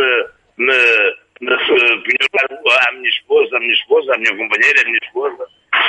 me, 0.57 1.15
me 1.41 1.53
eh, 1.53 2.87
à 2.87 2.91
minha 2.93 3.09
esposa, 3.09 3.55
à 3.55 3.59
minha 3.59 3.73
esposa, 3.73 4.13
à 4.13 4.17
minha 4.17 4.35
companheira, 4.37 4.81
à 4.81 4.85
minha 4.85 4.99
esposa, 5.03 5.45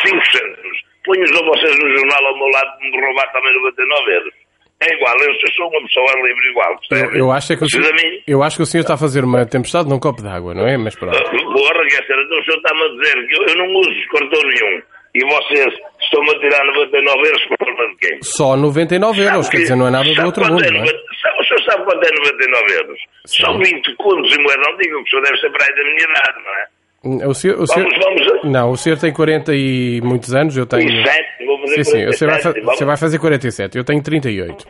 5 0.07 0.27
cêntimos. 0.27 0.79
Ponho-os 1.11 1.33
a 1.33 1.43
vocês 1.45 1.77
no 1.81 1.91
jornal 1.99 2.25
ao 2.27 2.39
meu 2.39 2.47
lado 2.47 2.79
de 2.79 2.89
me 2.91 3.01
roubar 3.05 3.33
também 3.33 3.53
99 3.55 4.13
euros. 4.15 4.35
É 4.81 4.95
igual, 4.95 5.15
eu 5.19 5.35
sou 5.57 5.69
uma 5.69 5.83
pessoa 5.83 6.07
livre 6.27 6.51
igual, 6.51 6.71
Eu, 6.73 6.79
percebe? 6.89 7.19
eu 7.19 7.33
acho 7.33 7.53
é 7.53 7.57
que 7.57 7.65
o 7.65 7.69
senhor, 7.69 7.93
eu 8.29 8.43
acho 8.45 8.57
que 8.57 8.63
o 8.63 8.67
senhor 8.67 8.83
está 8.83 8.95
a 8.95 8.97
fazer 8.97 9.25
uma 9.25 9.45
tempestade 9.45 9.89
num 9.89 9.99
copo 9.99 10.23
d'água, 10.23 10.55
não 10.55 10.67
é? 10.69 10.77
Mas 10.79 10.95
pronto. 10.95 11.19
Porra, 11.19 11.87
quer 11.89 12.01
dizer, 12.01 12.17
então 12.17 12.39
o 12.39 12.45
senhor 12.45 12.57
está-me 12.59 12.83
a 12.85 12.89
dizer 12.89 13.27
que 13.29 13.35
eu, 13.37 13.47
eu 13.49 13.57
não 13.57 13.75
uso 13.81 14.09
cartão 14.13 14.41
nenhum. 14.49 14.83
E 15.13 15.25
vocês 15.27 15.75
estão-me 16.01 16.31
a 16.31 16.39
tirar 16.39 16.65
99 16.67 17.27
euros 17.27 17.45
por 17.47 17.57
forma 17.59 17.89
de 17.91 17.97
quem? 17.97 18.19
Só 18.23 18.57
99 18.57 19.21
euros, 19.23 19.49
quer 19.51 19.57
dizer, 19.59 19.75
não 19.77 19.89
é 19.89 19.91
nada 19.91 20.05
do 20.09 20.15
Sabe 20.15 20.27
outro 20.29 20.47
mundo, 20.47 20.65
é 20.65 20.71
não 20.71 20.77
é? 20.77 20.81
90 20.81 20.99
sabe- 21.21 21.41
O 21.41 21.45
senhor 21.45 21.63
sabe 21.65 21.85
quanto 21.85 22.07
é 22.07 22.11
99 22.17 22.73
euros? 22.75 23.01
São 23.27 23.59
20 23.59 23.97
contos 23.97 24.33
em 24.39 24.43
moeda. 24.43 24.63
Não 24.65 24.77
diga 24.79 24.95
que 24.97 25.03
o 25.03 25.09
senhor 25.11 25.23
deve 25.25 25.37
ser 25.41 25.51
para 25.51 25.67
aí 25.67 25.75
da 25.75 25.83
minha 25.83 26.05
idade, 26.05 26.39
não 26.45 26.55
é? 26.55 26.67
O 27.03 27.33
senhor, 27.35 27.59
o 27.61 27.67
senhor- 27.67 27.89
Vamos, 28.03 28.27
vamos. 28.27 28.45
Não, 28.53 28.71
o 28.73 28.77
senhor 28.77 28.99
tem 28.99 29.13
40 29.13 29.55
e 29.55 30.01
muitos 30.03 30.35
anos, 30.35 30.57
eu 30.57 30.67
tenho... 30.67 30.89
E 30.91 31.03
7, 31.07 31.47
vou 31.47 31.59
fazer 31.61 31.85
Sim, 31.85 31.91
sim, 31.91 32.07
o 32.07 32.13
senhor 32.13 32.31
vai, 32.33 32.43
fa- 32.43 32.53
47, 32.53 32.77
você 32.79 32.85
vai 32.85 32.97
fazer 32.97 33.19
47, 33.19 33.79
eu 33.79 33.85
tenho 33.85 34.03
38. 34.03 34.67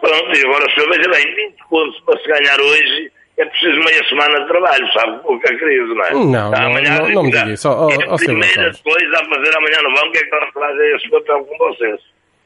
Pronto, 0.00 0.38
e 0.38 0.46
agora 0.46 0.64
o 0.66 0.70
senhor 0.74 0.88
veja 0.90 1.10
bem, 1.10 1.34
20 1.34 1.56
contos 1.68 2.00
para 2.00 2.18
se 2.20 2.28
ganhar 2.28 2.60
hoje 2.60 3.12
é 3.38 3.44
preciso 3.46 3.78
meia 3.78 4.04
semana 4.08 4.40
de 4.40 4.48
trabalho, 4.48 4.92
sabe? 4.92 5.20
O 5.24 5.38
que 5.38 5.52
é 5.52 5.56
crise, 5.58 5.94
não 5.94 6.04
é? 6.04 6.12
Não, 6.12 6.24
não, 6.50 6.54
Amanhã, 6.54 6.98
não- 6.98 7.08
não 7.10 7.22
me 7.24 7.30
diga 7.30 7.50
isso. 7.50 7.68
É 7.68 7.70
ó, 7.70 7.86
a 7.86 7.90
senhor 7.92 8.16
primeira 8.18 8.72
coisa 8.82 9.16
a 9.16 9.24
fazer 9.24 9.56
amanhã 9.56 9.78
no 9.82 9.94
banco 9.94 10.16
é 10.16 10.20
que 10.20 10.30
nós 10.30 10.50
fazer 10.52 10.96
esse 10.96 11.10
papel 11.10 11.44
com 11.44 11.58
vocês. 11.58 12.00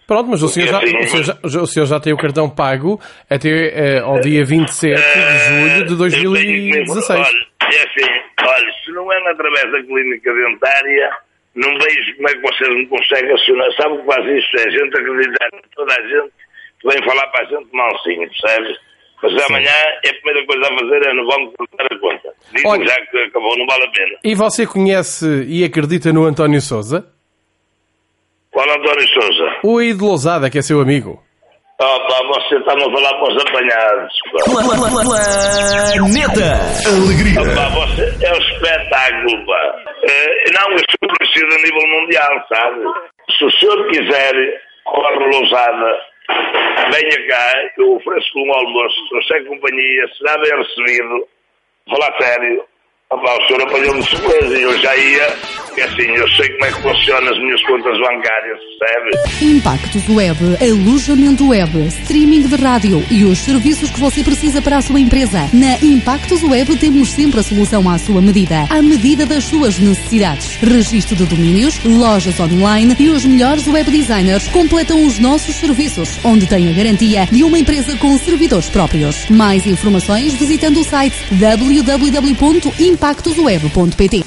Pronto, 0.07 0.31
mas 0.31 0.43
o 0.43 0.49
senhor, 0.49 0.69
já, 0.69 0.79
assim, 0.79 0.97
o, 0.97 1.09
senhor 1.09 1.25
já, 1.25 1.61
o 1.63 1.67
senhor 1.67 1.87
já 1.87 2.01
tem 2.01 2.13
o 2.13 2.17
cartão 2.17 2.51
pago 2.51 3.01
até 3.31 3.49
eh, 3.49 3.99
ao 4.01 4.21
dia 4.21 4.45
27 4.45 5.01
de 5.01 5.39
julho 5.39 5.87
de 5.87 5.93
Eu 5.93 6.11
tenho 6.11 6.11
que 6.11 6.29
me- 6.29 6.85
2016. 6.85 7.21
Olha, 7.21 7.29
é 7.63 7.67
assim, 7.79 8.11
olha, 8.47 8.73
se 8.85 8.91
não 8.93 9.13
é 9.13 9.31
através 9.31 9.73
da 9.73 9.83
clínica 9.83 10.33
dentária, 10.35 11.11
não 11.55 11.71
vejo 11.79 12.17
como 12.17 12.29
é 12.29 12.33
que 12.33 12.41
vocês 12.41 12.69
me 12.71 12.87
conseguem 12.87 13.33
acionar. 13.33 13.73
Sabe 13.77 13.95
o 13.95 13.99
que 14.01 14.07
faz 14.07 14.27
isso? 14.27 14.57
É 14.59 14.67
a 14.67 14.71
gente 14.71 14.99
acreditar 15.01 15.49
em 15.55 15.61
toda 15.75 15.93
a 15.93 16.03
gente 16.09 16.33
que 16.81 16.89
vem 16.89 17.03
falar 17.05 17.27
para 17.29 17.43
a 17.45 17.49
gente 17.49 17.69
malzinho, 17.73 18.29
percebe? 18.29 18.77
Mas 19.23 19.45
amanhã 19.45 19.71
é 20.05 20.09
a 20.11 20.15
primeira 20.15 20.47
coisa 20.47 20.63
a 20.65 20.79
fazer 20.79 21.07
é 21.09 21.15
no 21.15 21.27
banco 21.29 21.55
cortar 21.57 21.87
a 21.95 21.99
conta. 22.01 22.29
Digo 22.53 22.69
Olha- 22.69 22.85
já 22.89 23.07
que 23.07 23.19
acabou, 23.19 23.57
não 23.57 23.67
vale 23.67 23.85
a 23.85 23.91
pena. 23.91 24.19
E 24.25 24.35
você 24.35 24.67
conhece 24.67 25.45
e 25.47 25.63
acredita 25.65 26.13
no 26.13 26.25
António 26.25 26.61
Souza? 26.61 27.07
Qual 28.51 28.69
António 28.69 29.09
Souza? 29.09 29.57
O 29.63 29.79
aí 29.79 29.95
de 29.95 30.03
Lousada, 30.03 30.51
que 30.51 30.59
é 30.59 30.63
seu 30.63 30.81
amigo. 30.81 31.23
Pá, 31.83 32.23
você 32.27 32.57
está-me 32.59 32.83
a 32.83 32.91
falar 32.93 33.15
para 33.19 33.33
os 33.33 33.43
apanhados. 33.43 34.13
Planeta 34.31 34.71
Alegria. 36.87 37.55
Pá, 37.57 37.69
você 37.71 38.03
é 38.25 38.33
um 38.33 38.39
espetáculo, 38.39 39.47
pá. 39.47 39.83
Eh, 40.05 40.51
não, 40.53 40.71
eu 40.71 40.79
sou 40.79 41.09
conhecido 41.11 41.53
a 41.53 41.59
nível 41.59 41.89
mundial, 41.89 42.47
sabe? 42.49 42.81
Se 43.37 43.45
o 43.45 43.51
senhor 43.51 43.89
quiser, 43.89 44.63
corre 44.85 45.25
lousada, 45.27 46.01
venha 46.93 47.29
cá, 47.29 47.53
eu 47.79 47.97
ofereço 47.97 48.31
um 48.37 48.55
almoço, 48.55 49.09
trouxe 49.09 49.45
companhia, 49.47 50.07
será 50.19 50.39
bem 50.39 50.53
recebido. 50.57 51.27
Falar 51.89 52.17
sério. 52.21 52.65
Senhor 53.47 53.63
apanhou-me 53.63 54.03
de 54.03 54.09
surpresa 54.09 54.59
e 54.59 54.63
eu 54.63 54.79
já 54.79 54.97
ia, 54.97 55.37
porque 55.67 55.83
assim, 55.83 56.03
eu 56.03 56.29
sei 56.31 56.49
como 56.51 56.65
é 56.65 56.73
que 56.73 56.83
funcionam 56.83 57.31
as 57.31 57.39
minhas 57.39 57.63
contas 57.65 57.99
bancárias, 57.99 58.59
percebe? 58.79 59.55
Impactos 59.55 60.09
Web, 60.09 60.39
alojamento 60.61 61.49
web, 61.49 61.87
streaming 61.89 62.49
de 62.49 62.57
rádio 62.57 63.05
e 63.11 63.25
os 63.25 63.39
serviços 63.39 63.91
que 63.91 64.01
você 64.01 64.25
precisa 64.25 64.63
para 64.63 64.79
a 64.79 64.83
sua 64.83 64.99
empresa. 64.99 65.49
Na 65.53 65.77
Impactos 65.83 66.43
Web 66.43 66.77
temos 66.77 67.11
sempre 67.11 67.41
a 67.41 67.43
solução 67.43 67.89
à 67.89 67.99
sua 67.99 68.23
medida, 68.23 68.67
à 68.71 68.81
medida 68.81 69.27
das 69.27 69.45
suas 69.45 69.79
necessidades. 69.79 70.57
Registro 70.57 71.15
de 71.15 71.27
domínios, 71.27 71.85
lojas 71.85 72.41
online 72.41 72.97
e 72.99 73.11
os 73.11 73.25
melhores 73.25 73.67
web 73.67 73.91
designers 73.91 74.49
completam 74.49 75.05
os 75.05 75.19
nossos 75.19 75.55
serviços, 75.57 76.19
onde 76.25 76.47
tem 76.47 76.69
a 76.71 76.73
garantia 76.73 77.27
de 77.31 77.45
uma 77.45 77.59
empresa 77.59 77.97
com 77.99 78.17
servidores 78.17 78.69
próprios. 78.71 79.29
Mais 79.29 79.67
informações 79.67 80.35
visitando 80.35 80.81
o 80.81 80.85
site 80.85 81.17
www.impactosweb.pt. 83.03 84.25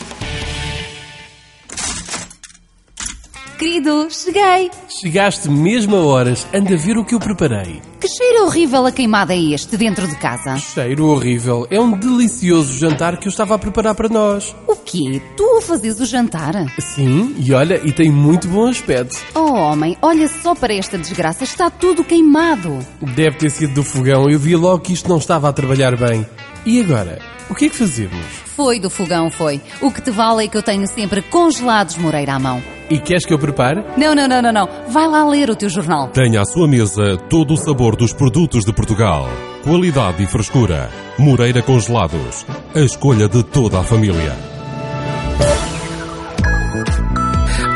Querido, 3.58 4.10
cheguei. 4.12 4.70
Chegaste 5.02 5.50
mesmo 5.50 5.96
a 5.96 6.02
horas, 6.02 6.46
anda 6.54 6.74
a 6.74 6.78
ver 6.78 6.98
o 6.98 7.06
que 7.06 7.16
eu 7.16 7.20
preparei. 7.20 7.82
Que 8.02 8.08
cheiro 8.10 8.44
horrível 8.44 8.86
a 8.86 8.92
queimada 8.92 9.34
é 9.34 9.40
este 9.54 9.78
dentro 9.78 10.06
de 10.06 10.16
casa? 10.18 10.58
Cheiro 10.58 11.06
horrível, 11.06 11.66
é 11.72 11.80
um 11.80 11.98
delicioso 11.98 12.78
jantar 12.78 13.18
que 13.18 13.28
eu 13.28 13.30
estava 13.30 13.56
a 13.56 13.58
preparar 13.58 13.96
para 13.96 14.10
nós. 14.10 14.54
O 14.68 14.76
quê? 14.76 15.22
Tu 15.38 15.62
fazes 15.62 16.00
o 16.02 16.06
jantar? 16.06 16.54
Sim, 16.78 17.34
e 17.40 17.54
olha, 17.54 17.80
e 17.82 17.94
tem 17.94 18.12
muito 18.12 18.50
bom 18.50 18.68
aspecto. 18.68 19.18
Oh, 19.34 19.54
homem, 19.54 19.98
olha 20.02 20.28
só 20.28 20.54
para 20.54 20.74
esta 20.74 20.98
desgraça, 20.98 21.46
está 21.46 21.70
tudo 21.70 22.04
queimado. 22.04 22.78
Deve 23.16 23.38
ter 23.38 23.50
sido 23.50 23.74
do 23.74 23.84
fogão, 23.84 24.30
eu 24.30 24.38
vi 24.38 24.54
logo 24.56 24.82
que 24.82 24.92
isto 24.94 25.08
não 25.08 25.18
estava 25.18 25.48
a 25.48 25.54
trabalhar 25.54 25.96
bem. 25.96 26.26
E 26.66 26.82
agora, 26.82 27.20
o 27.48 27.54
que 27.54 27.66
é 27.66 27.70
que 27.70 27.76
fazemos? 27.76 28.26
Foi 28.56 28.80
do 28.80 28.90
fogão, 28.90 29.30
foi. 29.30 29.62
O 29.80 29.92
que 29.92 30.02
te 30.02 30.10
vale 30.10 30.46
é 30.46 30.48
que 30.48 30.58
eu 30.58 30.64
tenho 30.64 30.88
sempre 30.88 31.22
congelados 31.22 31.96
Moreira 31.96 32.34
à 32.34 32.40
mão. 32.40 32.60
E 32.90 32.98
queres 32.98 33.24
que 33.24 33.32
eu 33.32 33.38
prepare? 33.38 33.84
Não, 33.96 34.16
não, 34.16 34.28
não, 34.28 34.42
não, 34.42 34.52
não. 34.52 34.70
Vai 34.90 35.08
lá 35.08 35.24
ler 35.28 35.50
o 35.52 35.56
teu 35.56 35.70
jornal. 35.70 36.08
Tenha 36.08 36.42
à 36.42 36.46
sua 36.46 36.68
mesa 36.68 37.18
todo 37.30 37.54
o 37.54 37.58
sabor 37.58 37.96
dos 37.96 38.14
produtos 38.14 38.66
de 38.66 38.74
Portugal. 38.74 39.28
Qualidade 39.64 40.24
e 40.24 40.28
frescura. 40.28 40.90
Moreira 41.20 41.62
Congelados. 41.62 42.46
A 42.74 42.80
escolha 42.80 43.30
de 43.30 43.44
toda 43.44 43.80
a 43.80 43.84
família. 43.84 44.55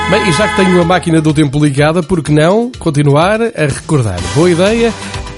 Bem, 0.09 0.29
e 0.29 0.31
já 0.31 0.47
que 0.47 0.55
tenho 0.55 0.79
a 0.79 0.85
máquina 0.85 1.19
do 1.19 1.33
tempo 1.33 1.61
ligada, 1.61 2.01
por 2.03 2.23
que 2.23 2.31
não 2.31 2.71
continuar 2.79 3.41
a 3.41 3.65
recordar? 3.65 4.21
Boa 4.35 4.49
ideia? 4.49 4.93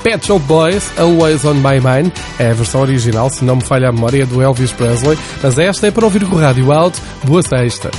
Pet 0.06 0.24
Shop 0.24 0.46
Boys, 0.46 0.92
Always 1.00 1.44
on 1.46 1.56
My 1.56 1.80
Mind, 1.80 2.12
é 2.38 2.52
a 2.52 2.54
versão 2.54 2.82
original, 2.82 3.28
se 3.32 3.44
não 3.44 3.56
me 3.56 3.64
falha 3.64 3.90
a 3.90 3.92
memória, 3.92 4.24
do 4.24 4.40
Elvis 4.40 4.72
Presley, 4.72 5.18
mas 5.42 5.58
esta 5.58 5.88
é 5.88 5.92
para 5.92 6.06
ouvir 6.06 6.24
com 6.28 6.36
o 6.36 6.40
rádio 6.40 6.72
alto. 6.72 7.02
Boa 7.24 7.42
sexta. 7.42 7.90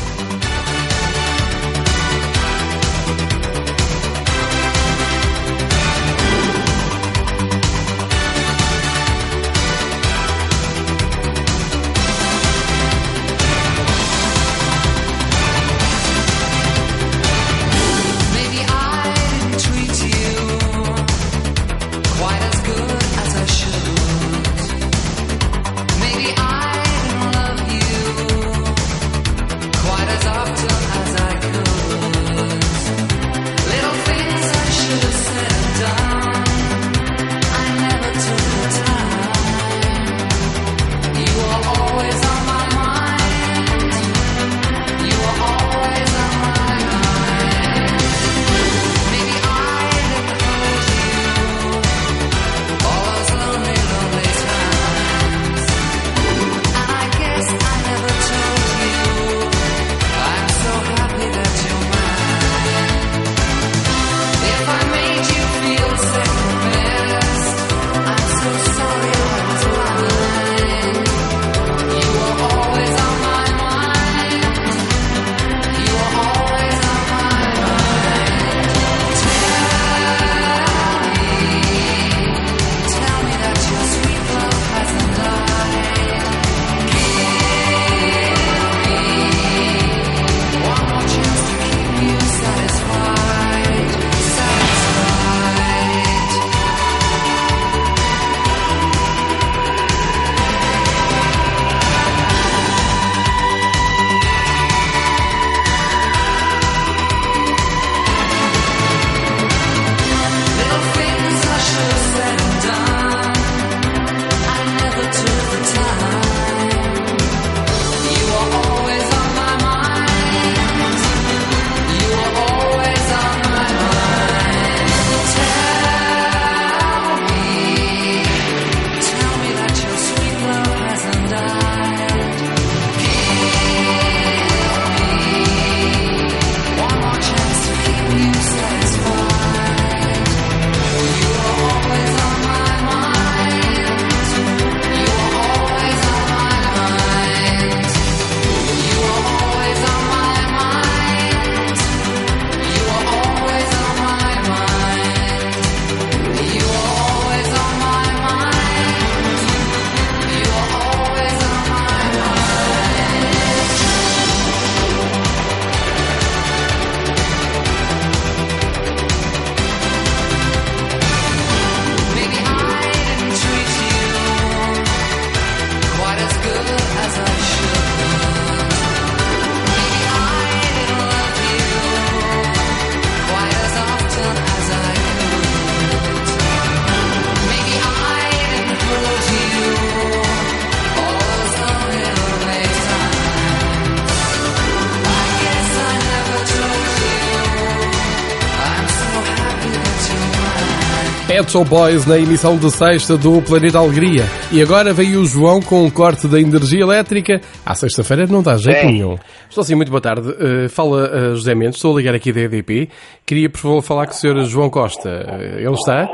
Pet 201.56 201.71
Boys 201.71 202.06
na 202.06 202.19
emissão 202.19 202.58
de 202.58 202.71
sexta 202.71 203.16
do 203.16 203.40
Planeta 203.40 203.78
Alegria. 203.78 204.25
E 204.52 204.60
agora 204.60 204.92
veio 204.92 205.23
o 205.23 205.25
João 205.25 205.62
com 205.62 205.84
um 205.84 205.90
corte 205.90 206.28
da 206.28 206.38
energia 206.38 206.82
elétrica. 206.82 207.40
À 207.64 207.75
sexta-feira 207.75 208.26
não 208.26 208.42
dá 208.42 208.58
jeito 208.58 208.80
Sim. 208.80 208.86
nenhum. 208.86 209.16
Estou 209.49 209.62
assim, 209.62 209.75
muito 209.75 209.88
boa 209.88 210.00
tarde. 210.00 210.28
Uh, 210.28 210.69
fala 210.69 211.08
uh, 211.08 211.34
José 211.34 211.54
Mendes, 211.54 211.76
estou 211.76 211.95
a 211.95 211.97
ligar 211.97 212.14
aqui 212.14 212.30
da 212.30 212.40
EDP. 212.42 212.90
Queria, 213.25 213.49
por 213.49 213.58
favor, 213.58 213.82
falar 213.82 214.06
com 214.06 214.12
o 214.12 214.16
Sr. 214.16 214.45
João 214.45 214.69
Costa. 214.69 215.08
Uh, 215.08 215.58
ele 215.58 215.73
está? 215.73 216.06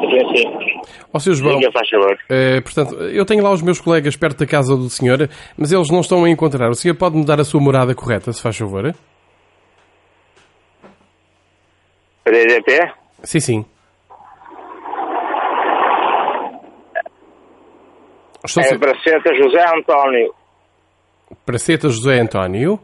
Sim, 0.00 0.36
sim. 0.36 0.44
Ó, 1.12 1.18
Sr. 1.20 1.34
João, 1.34 1.58
uh, 1.58 2.62
portanto, 2.62 2.94
eu 2.96 3.24
tenho 3.24 3.44
lá 3.44 3.52
os 3.52 3.62
meus 3.62 3.80
colegas 3.80 4.16
perto 4.16 4.38
da 4.38 4.46
casa 4.46 4.76
do 4.76 4.90
senhor, 4.90 5.30
mas 5.56 5.70
eles 5.70 5.90
não 5.90 6.00
estão 6.00 6.24
a 6.24 6.30
encontrar. 6.30 6.70
O 6.70 6.74
senhor 6.74 6.96
pode 6.96 7.16
me 7.16 7.24
dar 7.24 7.40
a 7.40 7.44
sua 7.44 7.60
morada 7.60 7.94
correta, 7.94 8.32
se 8.32 8.42
faz 8.42 8.56
favor? 8.56 8.92
Para 12.24 12.36
a 12.36 12.40
EDP? 12.40 12.92
Sim, 13.22 13.40
sim. 13.40 13.64
Estou 18.46 18.62
É 18.62 18.66
Santa 19.04 19.34
José 19.34 19.64
António. 19.76 20.34
Praceta 21.44 21.88
José 21.88 22.20
António. 22.20 22.80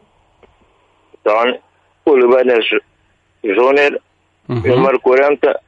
António. 1.25 1.59
Oliveira 2.05 2.59
Júnior. 3.43 3.99
Uhum. 4.49 4.61
Número 4.61 4.99
40. 4.99 5.59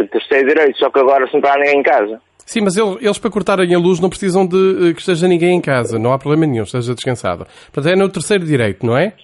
de 0.00 0.08
Terceiro 0.08 0.48
direito. 0.48 0.76
Só 0.78 0.90
que 0.90 0.98
agora 0.98 1.26
se 1.26 1.32
não 1.34 1.40
está 1.40 1.54
ninguém 1.56 1.78
em 1.78 1.82
casa. 1.82 2.20
Sim, 2.44 2.60
mas 2.62 2.76
ele- 2.76 2.98
eles 3.00 3.16
para 3.18 3.30
cortarem 3.30 3.74
a 3.74 3.78
luz 3.78 4.00
não 4.00 4.10
precisam 4.10 4.44
de 4.46 4.90
eh, 4.90 4.92
que 4.92 5.00
esteja 5.00 5.26
ninguém 5.26 5.56
em 5.56 5.60
casa, 5.62 5.98
não 5.98 6.12
há 6.12 6.18
problema 6.18 6.44
nenhum, 6.46 6.64
esteja 6.64 6.92
descansado. 6.94 7.46
Portanto, 7.72 7.90
é 7.92 7.96
no 7.96 8.06
terceiro 8.08 8.44
direito, 8.44 8.84
não 8.84 8.98
é? 8.98 9.14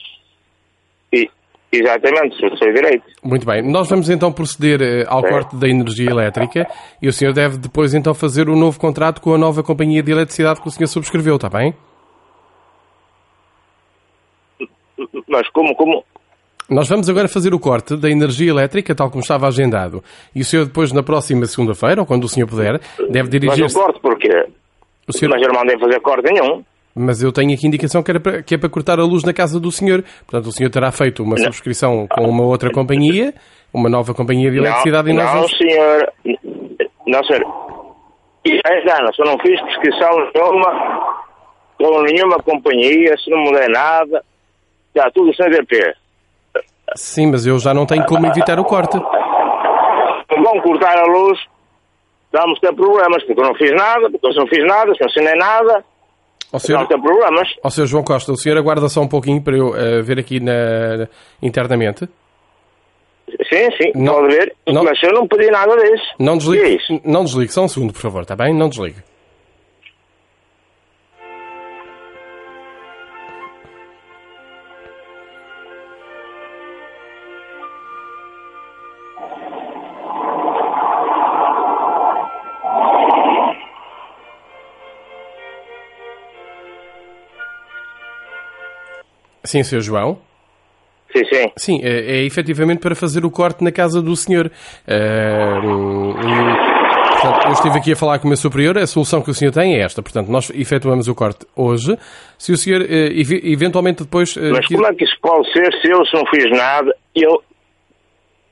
E, 1.12 1.29
exatamente, 1.72 2.37
se 2.37 2.56
sei 2.59 2.72
direito. 2.72 3.04
Muito 3.22 3.46
bem. 3.46 3.62
Nós 3.62 3.88
vamos 3.88 4.09
então 4.11 4.33
proceder 4.33 4.80
eh, 4.83 5.04
ao 5.09 5.24
É. 5.24 5.28
corte 5.30 5.56
da 5.56 5.68
energia 5.68 6.11
elétrica 6.11 6.66
e 7.00 7.09
o 7.09 7.12
senhor 7.12 7.33
deve 7.33 7.59
depois 7.59 7.94
então 7.94 8.12
fazer 8.14 8.48
o 8.48 8.56
novo 8.56 8.78
contrato 8.78 9.20
com 9.20 9.35
a 9.35 9.38
nova 9.38 9.62
companhia 9.62 10.02
de 10.02 10.11
eletricidade 10.12 10.61
que 10.61 10.68
o 10.68 10.70
senhor 10.70 10.88
subscreveu, 10.88 11.37
está 11.37 11.48
bem? 11.48 11.74
Mas 15.28 15.48
como, 15.50 15.74
como, 15.74 16.04
Nós 16.68 16.88
vamos 16.88 17.09
agora 17.09 17.28
fazer 17.28 17.54
o 17.54 17.59
corte 17.59 17.96
da 17.96 18.11
energia 18.11 18.50
elétrica, 18.50 18.94
tal 18.94 19.09
como 19.11 19.22
estava 19.22 19.46
agendado. 19.48 20.02
E 20.35 20.40
o 20.40 20.44
senhor 20.44 20.66
depois, 20.66 20.92
na 20.92 21.02
próxima 21.02 21.46
segunda-feira, 21.46 22.00
ou 22.00 22.06
quando 22.06 22.24
o 22.24 22.28
senhor 22.28 22.46
puder, 22.46 22.80
deve 22.98 23.22
mas 23.22 23.26
o 23.26 23.30
dirigir-se... 23.30 23.74
corte 23.74 24.00
porquê? 24.00 24.46
O 25.09 25.12
senhor... 25.12 25.30
Mas 25.33 25.42
eu 25.42 25.48
não 25.48 25.61
mandei 25.61 25.78
fazer 25.78 26.00
corte 26.00 26.33
nenhum. 26.33 26.62
Mas 26.94 27.22
eu 27.22 27.33
tenho 27.33 27.55
aqui 27.55 27.66
indicação 27.66 28.03
que, 28.03 28.11
era 28.11 28.20
para- 28.20 28.42
que 28.42 28.55
é 28.55 28.59
para 28.59 28.68
cortar 28.68 28.98
a 28.98 29.05
luz 29.05 29.22
na 29.24 29.33
casa 29.33 29.61
do 29.61 29.70
senhor. 29.70 30.03
Portanto, 30.26 30.46
o 30.48 30.53
senhor 30.53 30.70
terá 30.70 30.90
feito 30.90 31.22
uma 31.22 31.37
subscrição 31.38 32.07
com 32.09 32.29
uma 32.29 32.44
outra 32.44 32.70
companhia, 32.72 33.33
uma 33.72 33.88
nova 33.88 34.12
companhia 34.12 34.50
de 34.50 34.59
eletricidade 34.59 35.12
não, 35.12 35.14
e 35.14 35.16
nós 35.16 35.26
não 35.26 35.35
vamos... 35.42 35.57
senhor. 35.57 36.12
Não, 37.07 37.24
senhor. 37.24 37.44
E 38.44 38.61
é 38.66 38.92
anos, 38.98 39.18
eu 39.18 39.24
não 39.26 39.38
fiz 39.38 39.61
prescrição 39.61 40.11
nenhuma 40.35 41.20
com 41.79 42.03
nenhuma 42.03 42.37
companhia, 42.38 43.16
se 43.16 43.31
não 43.31 43.38
mudei 43.38 43.68
nada, 43.68 44.22
está 44.94 45.11
tudo 45.11 45.35
sem 45.35 45.48
DP. 45.50 45.94
Sim, 46.96 47.31
mas 47.31 47.46
eu 47.46 47.59
já 47.59 47.72
não 47.72 47.87
tenho 47.87 48.05
como 48.07 48.26
evitar 48.26 48.59
o 48.59 48.64
corte. 48.64 48.98
Vão 48.98 50.61
cortar 50.62 50.98
a 50.98 51.05
luz, 51.07 51.38
vamos 52.33 52.59
ter 52.61 52.74
problemas, 52.74 53.22
porque 53.24 53.40
eu 53.40 53.44
não 53.46 53.55
fiz 53.55 53.70
nada, 53.72 54.11
porque 54.11 54.26
eu 54.26 54.35
não 54.35 54.46
fiz 54.46 54.64
nada, 54.66 54.92
se 54.94 55.00
não 55.00 55.09
assinei 55.09 55.35
nada, 55.35 55.85
Ó 56.52 56.58
senhor, 56.58 56.78
vamos 56.78 56.88
ter 56.94 57.00
problemas. 57.00 57.48
ó 57.62 57.70
senhor 57.70 57.86
João 57.86 58.02
Costa, 58.04 58.32
o 58.32 58.36
senhor 58.36 58.58
aguarda 58.58 58.88
só 58.88 59.00
um 59.00 59.08
pouquinho 59.08 59.40
para 59.42 59.56
eu 59.56 59.76
eh, 59.76 60.02
ver 60.02 60.18
aqui 60.18 60.40
na, 60.40 61.08
internamente. 61.42 62.08
Sim, 63.48 63.70
sim, 63.80 63.92
Não- 63.94 64.14
pode 64.14 64.34
ver, 64.34 64.54
não- 64.66 64.82
mas 64.82 65.00
eu 65.02 65.12
não 65.12 65.26
pedi 65.28 65.50
nada 65.50 65.76
disso. 65.76 66.04
Não 66.18 66.34
é 66.34 66.36
desligue, 66.38 66.76
isso? 66.76 67.00
não 67.04 67.24
desligue, 67.24 67.52
só 67.52 67.62
um 67.64 67.68
segundo, 67.68 67.92
por 67.92 68.00
favor, 68.02 68.22
está 68.22 68.34
bem? 68.34 68.52
Não 68.52 68.68
desligue. 68.68 68.96
Sim, 89.50 89.62
senhor 89.62 89.80
João. 89.82 90.18
Sim, 91.12 91.24
sim. 91.24 91.52
Sim, 91.56 91.80
é, 91.82 92.18
é 92.20 92.24
efetivamente 92.24 92.78
para 92.80 92.94
fazer 92.94 93.24
o 93.24 93.30
corte 93.30 93.64
na 93.64 93.72
casa 93.72 94.00
do 94.00 94.14
senhor. 94.14 94.50
Eh, 94.86 95.58
e, 95.58 97.10
portanto, 97.20 97.46
eu 97.46 97.52
estive 97.52 97.78
aqui 97.78 97.92
a 97.92 97.96
falar 97.96 98.18
com 98.20 98.26
o 98.26 98.28
meu 98.28 98.36
superior, 98.36 98.78
a 98.78 98.86
solução 98.86 99.20
que 99.20 99.28
o 99.30 99.34
senhor 99.34 99.50
tem 99.52 99.74
é 99.74 99.80
esta. 99.84 100.00
Portanto, 100.02 100.28
nós 100.28 100.50
efetuamos 100.50 101.08
o 101.08 101.14
corte 101.14 101.44
hoje. 101.56 101.98
Se 102.38 102.52
o 102.52 102.56
senhor 102.56 102.82
evi- 102.82 103.40
eventualmente 103.52 104.04
depois. 104.04 104.36
eh, 104.36 104.50
Mas 104.52 104.66
como 104.66 104.86
é 104.86 104.94
que 104.94 105.02
isso 105.04 105.16
pode 105.20 105.52
ser 105.52 105.72
se 105.80 105.88
eu 105.90 106.04
se 106.06 106.14
não 106.14 106.24
fiz 106.26 106.48
nada 106.56 106.94
e 107.16 107.24
eu 107.24 107.42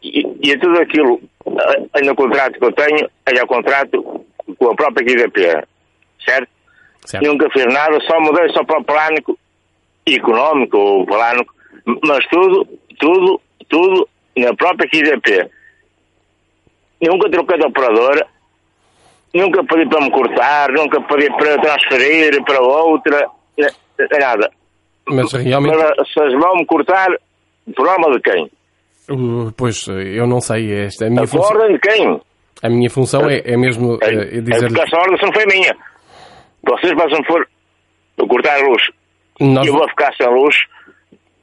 e, 0.02 0.20
e 0.50 0.58
tudo 0.58 0.80
aquilo 0.80 1.20
eh, 1.94 2.02
no 2.04 2.14
contrato 2.16 2.58
que 2.58 2.64
eu 2.64 2.72
tenho 2.72 3.08
é 3.26 3.42
o 3.42 3.46
contrato 3.46 4.24
com 4.58 4.70
a 4.70 4.74
própria 4.74 5.04
IDP, 5.12 5.64
certo? 6.24 6.48
Certo. 7.06 7.24
Nunca 7.24 7.48
fiz 7.50 7.64
nada, 7.72 7.98
só 8.00 8.20
mudei 8.20 8.48
só 8.50 8.64
para 8.64 8.80
o 8.80 8.84
plano 8.84 9.16
económico 10.16 10.76
ou 10.76 11.06
plano, 11.06 11.44
mas 12.04 12.24
tudo, 12.26 12.66
tudo, 12.98 13.40
tudo 13.68 14.08
na 14.36 14.54
própria 14.54 14.88
IDP. 14.92 15.50
Nunca 17.00 17.30
troquei 17.30 17.58
de 17.58 17.66
operadora, 17.66 18.26
nunca 19.34 19.62
pedi 19.64 19.88
para 19.88 20.00
me 20.00 20.10
cortar, 20.10 20.70
nunca 20.72 21.00
pedi 21.02 21.28
para 21.36 21.60
transferir 21.60 22.42
para 22.44 22.60
outra, 22.60 23.26
eh, 23.58 23.70
eh, 24.00 24.18
nada. 24.18 24.50
Mas 25.08 25.32
realmente. 25.32 25.76
Mas 25.76 26.12
se 26.12 26.36
vão 26.36 26.56
me 26.56 26.66
cortar, 26.66 27.08
por 27.74 27.86
norma 27.86 28.10
de 28.12 28.20
quem? 28.20 28.50
Pois, 29.56 29.86
eu 29.88 30.26
não 30.26 30.40
sei. 30.40 30.84
Esta, 30.84 31.06
a, 31.06 31.10
minha 31.10 31.22
A 31.22 31.26
função, 31.26 31.56
ordem 31.56 31.72
de 31.74 31.80
quem? 31.80 32.20
a 32.62 32.68
minha 32.68 32.90
função 32.90 33.30
é, 33.30 33.40
é 33.44 33.56
mesmo 33.56 33.98
É, 34.02 34.06
eh, 34.06 34.38
é 34.38 34.40
dizer. 34.40 34.66
porque 34.66 34.82
essa 34.82 34.96
ordem 34.96 35.18
não 35.22 35.32
foi 35.32 35.46
minha. 35.46 35.76
Vocês, 36.66 36.92
não 36.92 37.24
for 37.24 37.46
cortar 38.28 38.60
a 38.60 38.66
luz 38.68 38.82
Nós, 39.40 39.66
eu 39.66 39.72
vou 39.74 39.88
ficar 39.88 40.12
sem 40.14 40.26
luz, 40.28 40.56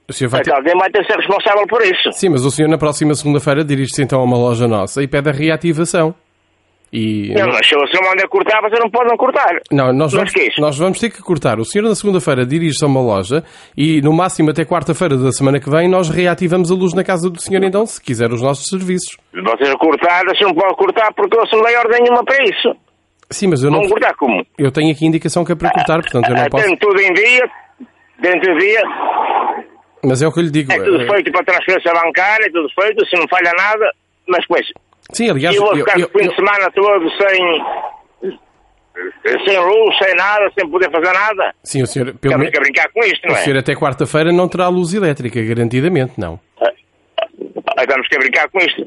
o 0.07 0.13
senhor 0.13 0.29
vai 0.29 0.41
é 0.41 0.43
ter- 0.43 0.53
alguém 0.53 0.73
vai 0.77 0.89
ter 0.89 1.01
de 1.01 1.07
ser 1.07 1.17
responsável 1.17 1.65
por 1.67 1.81
isso. 1.81 2.11
Sim, 2.11 2.29
mas 2.29 2.45
o 2.45 2.51
senhor 2.51 2.67
na 2.69 2.77
próxima 2.77 3.13
segunda-feira 3.15 3.63
dirige-se 3.63 4.03
então 4.03 4.19
a 4.19 4.23
uma 4.23 4.37
loja 4.37 4.67
nossa 4.67 5.01
e 5.01 5.07
pede 5.07 5.29
a 5.29 5.33
reativação. 5.33 6.13
E. 6.93 7.33
Não, 7.33 7.47
mas 7.47 7.67
se 7.67 7.75
eu 7.75 7.85
se 7.87 7.97
eu 7.97 8.01
mandar 8.07 8.27
cortar, 8.27 8.61
vocês 8.61 8.79
não 8.79 8.89
podem 8.89 9.17
cortar. 9.17 9.59
Não, 9.71 9.91
nós 9.91 10.13
vamos, 10.13 10.31
que 10.31 10.39
é 10.39 10.47
isso? 10.47 10.61
nós 10.61 10.77
vamos 10.77 10.99
ter 10.99 11.09
que 11.09 11.21
cortar. 11.21 11.59
O 11.59 11.65
senhor 11.65 11.83
na 11.89 11.95
segunda-feira 11.95 12.45
dirige-se 12.45 12.85
a 12.85 12.87
uma 12.87 13.01
loja 13.01 13.43
e 13.75 13.99
no 14.01 14.13
máximo 14.13 14.51
até 14.51 14.63
quarta-feira 14.63 15.17
da 15.17 15.31
semana 15.31 15.59
que 15.59 15.69
vem 15.69 15.89
nós 15.89 16.07
reativamos 16.09 16.71
a 16.71 16.75
luz 16.75 16.93
na 16.93 17.03
casa 17.03 17.29
do 17.29 17.41
senhor 17.41 17.63
então, 17.63 17.85
se 17.85 17.99
quiser 18.01 18.31
os 18.31 18.41
nossos 18.41 18.67
serviços. 18.67 19.17
Vocês 19.33 19.73
cortar, 19.75 20.21
você 20.25 20.45
não 20.45 20.53
pode 20.53 20.75
cortar 20.75 21.11
porque 21.13 21.35
eu 21.35 21.43
não 21.51 21.63
dei 21.65 21.75
ordem 21.75 22.01
nenhuma 22.03 22.23
para 22.23 22.37
isso. 22.43 22.75
Sim, 23.29 23.47
mas 23.47 23.63
eu 23.63 23.71
não... 23.71 23.79
Vão 23.79 23.89
cortar 23.89 24.13
como? 24.15 24.45
Eu 24.57 24.71
tenho 24.71 24.91
aqui 24.93 25.05
indicação 25.05 25.43
que 25.43 25.51
é 25.51 25.55
para 25.55 25.71
cortar, 25.71 25.99
portanto 25.99 26.29
eu 26.29 26.35
não 26.35 26.43
Ah, 26.43 26.49
posso... 26.49 26.63
Tem 26.65 26.77
tudo 26.77 27.01
em 27.01 27.11
dia, 27.13 27.41
dentro 28.19 28.53
do 28.53 28.59
dia, 28.59 28.81
Mas 30.03 30.21
é 30.21 30.27
o 30.27 30.31
que 30.31 30.39
eu 30.39 30.43
lhe 30.43 30.51
digo. 30.51 30.71
é 30.71 30.77
tudo 30.77 31.01
eh, 31.01 31.07
feito 31.07 31.31
para 31.31 31.43
transferência 31.45 31.93
bancária, 31.93 32.45
é 32.45 32.49
tudo 32.51 32.69
feito, 32.79 33.05
se 33.07 33.15
não 33.17 33.27
falha 33.27 33.51
nada, 33.53 33.91
mas 34.27 34.43
isso. 34.61 34.73
Sim, 35.11 35.29
aliás... 35.29 35.55
Eu 35.55 35.61
vou 35.63 35.75
ficar 35.75 35.99
eu- 35.99 36.07
o 36.07 36.09
fim 36.09 36.25
eu- 36.25 36.29
de 36.29 36.35
semana 36.35 36.71
todo 36.71 37.09
sem, 37.11 37.63
sem 39.45 39.59
luz, 39.59 39.97
sem 39.97 40.15
nada, 40.15 40.51
sem 40.57 40.69
poder 40.69 40.89
fazer 40.91 41.11
nada. 41.13 41.53
Sim, 41.63 41.83
o 41.83 41.87
senhor... 41.87 42.13
Pelo 42.15 42.37
menos... 42.37 42.51
brincar 42.59 42.89
com 42.89 43.03
isto, 43.03 43.25
O 43.25 43.29
não 43.31 43.35
é? 43.35 43.39
senhor 43.39 43.57
até 43.59 43.75
quarta-feira 43.75 44.31
não 44.31 44.47
terá 44.47 44.67
luz 44.67 44.93
elétrica, 44.93 45.41
garantidamente, 45.43 46.13
não. 46.19 46.39
Aí 47.77 47.85
vamos 47.87 48.07
ter 48.07 48.17
brincar 48.19 48.47
com 48.49 48.59
isto. 48.59 48.81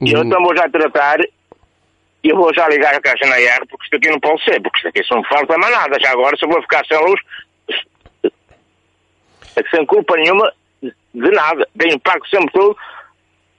E 0.00 0.12
eu 0.12 0.20
Hum. 0.20 0.24
então 0.24 0.42
vou 0.42 0.56
já 0.56 0.68
tratar 0.68 1.20
e 1.20 2.28
eu 2.28 2.36
vou 2.36 2.52
já 2.52 2.68
ligar 2.68 2.92
a 2.94 3.00
caixa 3.00 3.24
na 3.26 3.38
IR 3.40 3.60
porque 3.70 3.84
isto 3.84 3.96
aqui 3.96 4.10
não 4.10 4.18
pode 4.18 4.42
ser, 4.44 4.60
porque 4.60 4.76
isto 4.78 4.88
aqui 4.88 5.04
só 5.04 5.16
me 5.16 5.26
falta 5.28 5.56
mais 5.58 5.72
nada. 5.72 5.96
Já 6.00 6.10
agora, 6.10 6.36
se 6.36 6.44
eu 6.44 6.48
vou 6.48 6.60
ficar 6.62 6.84
sem 6.86 6.98
luz, 6.98 7.20
é 7.20 7.24
sem 9.70 9.84
culpa 9.86 10.16
nenhuma 10.16 10.52
de 10.82 11.30
nada. 11.30 11.66
Tenho 11.78 11.98
pago 12.00 12.26
sempre 12.28 12.52
tudo. 12.52 12.76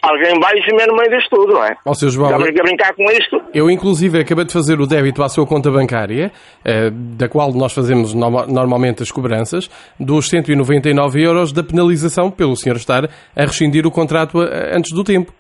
Alguém 0.02 0.38
vai 0.38 0.62
gemer 0.64 0.86
no 0.88 0.98
meio 0.98 1.10
disto 1.10 1.30
tudo, 1.34 1.54
não 1.54 1.64
é? 1.64 1.78
Ó, 1.86 1.94
Sr. 1.94 2.10
João, 2.10 2.26
Estamos 2.28 2.50
aqui 2.50 2.60
a 2.60 2.64
brincar 2.64 2.94
com 2.94 3.04
isto. 3.10 3.42
Eu, 3.54 3.72
inclusive, 3.72 4.20
acabei 4.20 4.44
de 4.44 4.52
fazer 4.52 4.78
o 4.82 4.86
débito 4.86 5.24
à 5.24 5.30
sua 5.30 5.48
conta 5.48 5.72
bancária, 5.72 6.30
eh, 6.66 6.90
da 6.92 7.30
qual 7.30 7.54
nós 7.54 7.72
fazemos 7.72 8.14
norma- 8.14 8.46
normalmente 8.46 9.02
as 9.02 9.10
cobranças, 9.10 9.70
dos 9.98 10.28
199 10.28 11.22
euros 11.24 11.54
da 11.54 11.64
penalização 11.64 12.30
pelo 12.30 12.54
senhor 12.58 12.76
estar 12.76 13.06
a 13.06 13.42
rescindir 13.46 13.88
o 13.88 13.92
contrato 13.92 14.44
eh, 14.44 14.76
antes 14.76 14.92
do 14.94 15.06
tempo. 15.06 15.34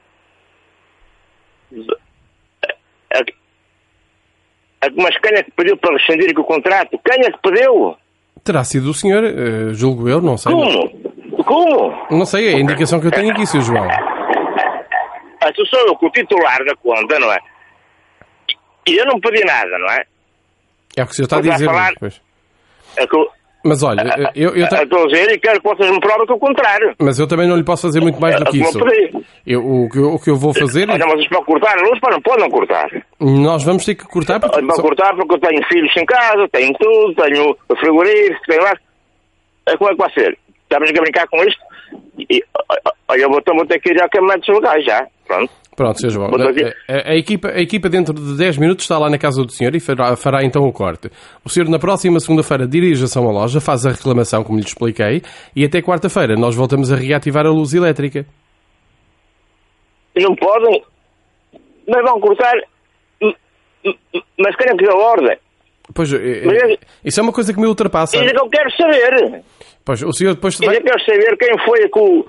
É 3.12 3.20
é 4.86 4.89
Mas 4.96 5.18
quem 5.20 5.38
é 5.38 5.44
que 5.44 5.52
pediu 5.52 5.76
para 5.78 5.98
rescindir 5.98 6.38
o 6.39 6.44
contrato? 6.46 6.98
Quem 7.06 7.26
é 7.26 7.32
que 7.32 7.39
pediu? 7.42 7.98
Terá 8.44 8.64
sido 8.64 8.90
o 8.92 8.94
senhor, 8.94 9.24
eh, 9.24 9.74
julgo 9.74 10.10
eu, 10.10 10.22
não 10.22 10.38
sei. 10.38 10.52
Como? 10.52 11.44
Como? 11.46 12.08
Não 12.12 12.26
sei, 12.26 12.50
é 12.54 12.56
a 12.56 12.60
indicação 12.60 13.00
que 13.00 13.08
eu 13.08 13.12
tenho 13.12 13.32
aqui, 13.32 13.46
Sr. 13.46 13.62
João. 13.62 13.88
Ah, 13.90 15.52
tu 15.56 15.66
sou 15.68 15.80
eu 15.88 15.98
o 16.00 16.10
titular 16.12 16.64
da 16.66 16.76
conta, 16.76 17.20
não 17.20 17.32
é? 17.32 17.38
E 18.88 18.98
eu 19.00 19.06
não 19.06 19.20
pedi 19.20 19.44
nada, 19.46 19.78
não 19.78 19.88
é? 19.90 20.04
É 20.96 21.04
o 21.04 21.06
que 21.06 21.12
o 21.14 21.16
senhor 21.16 21.26
está 21.26 21.38
a 21.38 21.42
Mas 21.42 21.54
dizer. 21.54 21.66
falar- 21.66 21.94
pois. 22.00 22.22
É 22.98 23.08
que 23.08 23.16
eu, 23.16 23.30
Mas 23.63 23.82
olha, 23.82 24.02
eh, 24.02 24.32
eu, 24.36 24.56
eu 24.56 24.67
ta- 24.67 24.78
eu 24.80 24.84
estou 24.84 25.04
a 25.04 25.08
dizer 25.08 25.32
e 25.32 25.39
quero 25.39 25.62
que 25.62 25.67
vocês 25.67 25.89
me 25.89 25.99
provem 25.99 26.26
que 26.26 26.32
é 26.34 26.36
o 26.36 26.39
contrário. 26.39 26.93
mas 26.99 27.17
eu 27.17 27.28
também 27.28 27.47
não 27.47 27.56
lhe 27.56 27.63
posso 27.63 27.84
fazer 27.88 28.02
muito 28.02 28.19
mais 28.19 28.36
do 28.36 28.45
que 28.45 28.58
isso. 28.60 28.78
eu. 28.78 29.23
Eu- 29.45 29.65
o, 29.65 29.89
que 29.89 29.97
eu, 29.97 30.13
o 30.13 30.19
que 30.19 30.30
eu 30.30 30.36
vou 30.36 30.54
fazer 30.54 30.89
é 30.89 30.93
Olha, 30.93 31.06
vocês 31.08 31.28
para 31.30 31.43
cortar 31.43 31.78
a 31.78 31.82
luz, 31.82 31.99
pá, 31.99 32.10
não 32.12 32.21
podem 32.21 32.49
cortar. 32.49 32.89
nós 33.19 33.63
vamos 33.63 33.86
ter 33.86 33.95
que 33.95 34.04
cortar 34.06 34.39
porque 34.39 34.62
Para 34.62 34.82
cortar 34.82 35.15
porque 35.15 35.36
eu 35.36 35.39
tenho 35.39 35.63
filhos 35.67 35.91
em 35.97 36.06
casa, 36.06 36.47
tenho 36.52 36.73
tudo, 36.73 37.15
tenho 37.15 37.58
frigorífico, 37.80 38.41
tenho 38.47 38.63
lá. 38.63 38.73
É, 39.67 39.78
como 39.78 39.89
é 39.89 39.93
que 39.93 39.99
vai 40.02 40.12
ser? 40.12 40.38
Estamos 40.63 40.89
a 40.89 41.02
brincar 41.02 41.28
com 41.28 41.43
isto? 41.43 41.60
E, 42.30 42.43
olha, 43.08 43.21
eu 43.21 43.30
vou, 43.30 43.39
então 43.39 43.56
vou 43.56 43.65
ter 43.65 43.80
que 43.80 43.91
ir 43.91 44.02
ao 44.02 44.10
caminho 44.10 44.39
dos 44.39 44.47
lugares 44.49 44.84
já. 44.86 45.08
Pronto. 45.26 45.52
Pronto. 45.76 45.98
Vou 46.10 46.30
fazer- 46.40 46.76
A, 46.88 46.94
a- 46.94 47.10
a 47.12 47.16
equipa, 47.16 47.48
a 47.50 47.60
equipa 47.62 47.90
dentro 47.90 48.14
de 48.14 48.38
10 48.38 48.58
minutos 48.58 48.86
está 48.86 48.98
lá 48.98 49.10
na 49.10 49.18
casa 49.18 49.42
do 49.44 49.52
senhor 49.52 49.76
e 49.76 49.80
fará, 49.80 50.16
fará 50.16 50.44
então 50.44 50.64
o 50.68 50.72
corte. 50.72 51.10
O 51.44 51.50
senhor 51.50 51.68
na 51.68 51.80
próxima 51.80 52.20
segunda-feira 52.20 52.68
dirige-se 52.68 53.18
a 53.18 53.22
uma 53.22 53.32
loja, 53.32 53.60
faz 53.60 53.86
a 53.86 53.90
reclamação, 53.92 54.44
como 54.44 54.60
lhe 54.60 54.66
expliquei, 54.66 55.22
e 55.56 55.66
até 55.66 55.82
quarta-feira 55.82 56.36
nós 56.36 56.56
voltamos 56.56 56.92
a 56.92 56.96
reativar 56.96 57.46
a 57.46 57.50
luz 57.52 57.74
elétrica. 57.74 58.26
Não 60.16 60.36
podem. 60.36 60.84
Mas 61.88 62.02
vão 62.04 62.20
cortar. 62.20 62.54
Mas 64.40 64.56
quem 64.56 64.72
é 64.72 64.76
que 64.78 64.88
a 64.88 64.96
ordem? 64.96 65.38
Pois, 65.94 66.14
eh, 66.14 66.44
Mas 66.46 66.58
é- 66.58 66.78
isso 67.04 67.20
é 67.20 67.24
uma 67.24 67.34
coisa 67.34 67.54
que 67.54 67.60
me 67.60 67.68
ultrapassa. 67.68 68.16
Isso 68.16 68.26
é 68.26 68.30
que 68.32 68.40
eu 68.40 68.50
quero 68.50 68.72
saber. 68.78 69.44
Pois, 69.84 70.02
o 70.02 70.14
senhor 70.14 70.36
depois 70.36 70.54
Isso 70.54 70.64
é 70.64 70.68
que 70.72 70.78
eu 70.78 70.84
quero 70.84 71.04
saber 71.06 71.38
quem 71.38 71.58
foi 71.66 71.90
que 71.90 72.00
o 72.00 72.26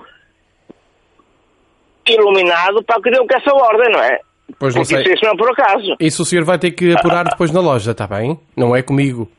iluminado 2.07 2.83
para 2.83 3.01
que 3.01 3.09
deu 3.11 3.25
com 3.27 3.35
essa 3.37 3.53
ordem, 3.53 3.91
não 3.91 3.99
é? 4.01 4.19
Pois 4.59 4.75
não 4.75 4.83
Porque 4.83 4.95
sei. 4.95 5.03
isso, 5.03 5.13
isso 5.15 5.25
não 5.25 5.31
é 5.33 5.37
por 5.37 5.49
acaso. 5.51 5.95
Isso 5.99 6.21
o 6.21 6.25
senhor 6.25 6.45
vai 6.45 6.57
ter 6.59 6.71
que 6.71 6.93
apurar 6.93 7.23
depois 7.25 7.51
na 7.51 7.59
loja, 7.59 7.91
está 7.91 8.05
bem? 8.07 8.39
Não 8.55 8.75
é 8.75 8.81
comigo. 8.81 9.29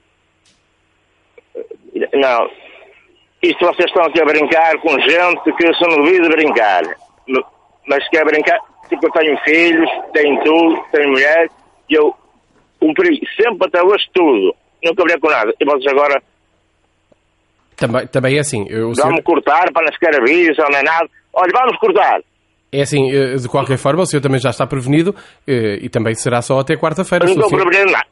Não. 2.14 2.50
Isto 3.42 3.64
vocês 3.66 3.88
estão 3.88 4.04
aqui 4.04 4.20
a 4.20 4.24
brincar 4.24 4.76
com 4.80 4.98
gente 5.00 5.52
que 5.56 5.66
eu 5.66 5.74
sou 5.74 5.88
novido 5.96 6.22
de 6.28 6.36
brincar. 6.36 6.82
Mas 7.86 8.08
quer 8.08 8.24
brincar, 8.24 8.58
tipo, 8.88 9.06
eu 9.06 9.10
tenho 9.12 9.38
filhos, 9.44 9.88
tenho 10.12 10.42
tudo, 10.42 10.84
tenho 10.90 11.10
mulher, 11.10 11.48
e 11.88 11.94
eu 11.94 12.14
cumpri 12.80 13.20
sempre 13.40 13.68
até 13.68 13.82
hoje 13.82 14.04
tudo. 14.12 14.54
Nunca 14.84 15.02
brinquei 15.04 15.20
com 15.20 15.30
nada. 15.30 15.54
E 15.60 15.64
vocês 15.64 15.86
agora 15.86 16.20
Também, 17.76 18.06
também 18.08 18.36
é 18.36 18.40
assim. 18.40 18.66
eu- 18.68 18.90
o 18.90 18.94
senhor- 18.94 19.22
cortar 19.22 19.70
para 19.72 19.84
não 19.86 19.92
sequer 19.92 20.20
avisam, 20.20 20.66
não 20.70 20.78
é 20.78 20.82
nada. 20.82 21.08
Olha, 21.32 21.52
vamos 21.52 21.78
cortar. 21.78 22.20
É 22.78 22.82
assim, 22.82 23.10
eh, 23.10 23.36
de 23.36 23.48
qualquer 23.48 23.78
forma, 23.78 24.02
o 24.02 24.06
senhor 24.06 24.20
também 24.20 24.40
já 24.40 24.50
está 24.50 24.66
prevenido 24.66 25.14
eh, 25.46 25.78
e 25.82 25.88
também 25.88 26.14
será 26.14 26.42
só 26.42 26.58
até 26.58 26.76
quarta-feira. 26.76 27.24
Não 27.24 27.32
estou 27.32 27.48
senhor- 27.48 27.62
prevenindo 27.66 27.92
nada. 27.92 28.06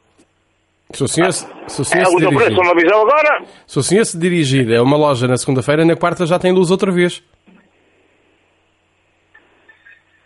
se 0.93 1.03
o 1.03 1.07
senhor, 1.07 1.31
se, 1.33 1.45
se 1.67 1.81
o 1.81 1.85
senhor 1.85 2.01
É 2.03 2.05
se 2.05 2.15
dirigir, 2.17 2.55
se 3.67 3.79
o 3.79 3.83
senhor 3.83 4.05
se 4.05 4.17
dirigir 4.19 4.73
a 4.75 4.81
uma 4.83 4.97
loja 4.97 5.27
na 5.27 5.37
segunda-feira, 5.37 5.83
na 5.85 5.95
quarta 5.95 6.25
já 6.25 6.39
tem 6.39 6.51
luz 6.51 6.71
outra 6.71 6.91
vez. 6.91 7.21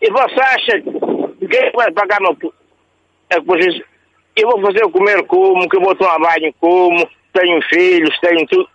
E 0.01 0.09
você 0.11 0.39
acha 0.41 0.81
que 0.81 1.47
quem 1.47 1.71
vai 1.75 1.91
pagar 1.91 2.19
meu... 2.21 2.35
É 3.31 3.39
que. 3.39 3.83
Eu 4.35 4.47
vou 4.49 4.61
fazer 4.61 4.83
o 4.85 4.89
comer 4.89 5.21
como, 5.25 5.67
que 5.67 5.75
eu 5.77 5.81
vou 5.81 5.93
tomar 5.95 6.17
banho 6.19 6.53
como, 6.61 7.07
tenho 7.33 7.61
filhos, 7.69 8.17
tenho 8.21 8.45
tudo. 8.47 8.67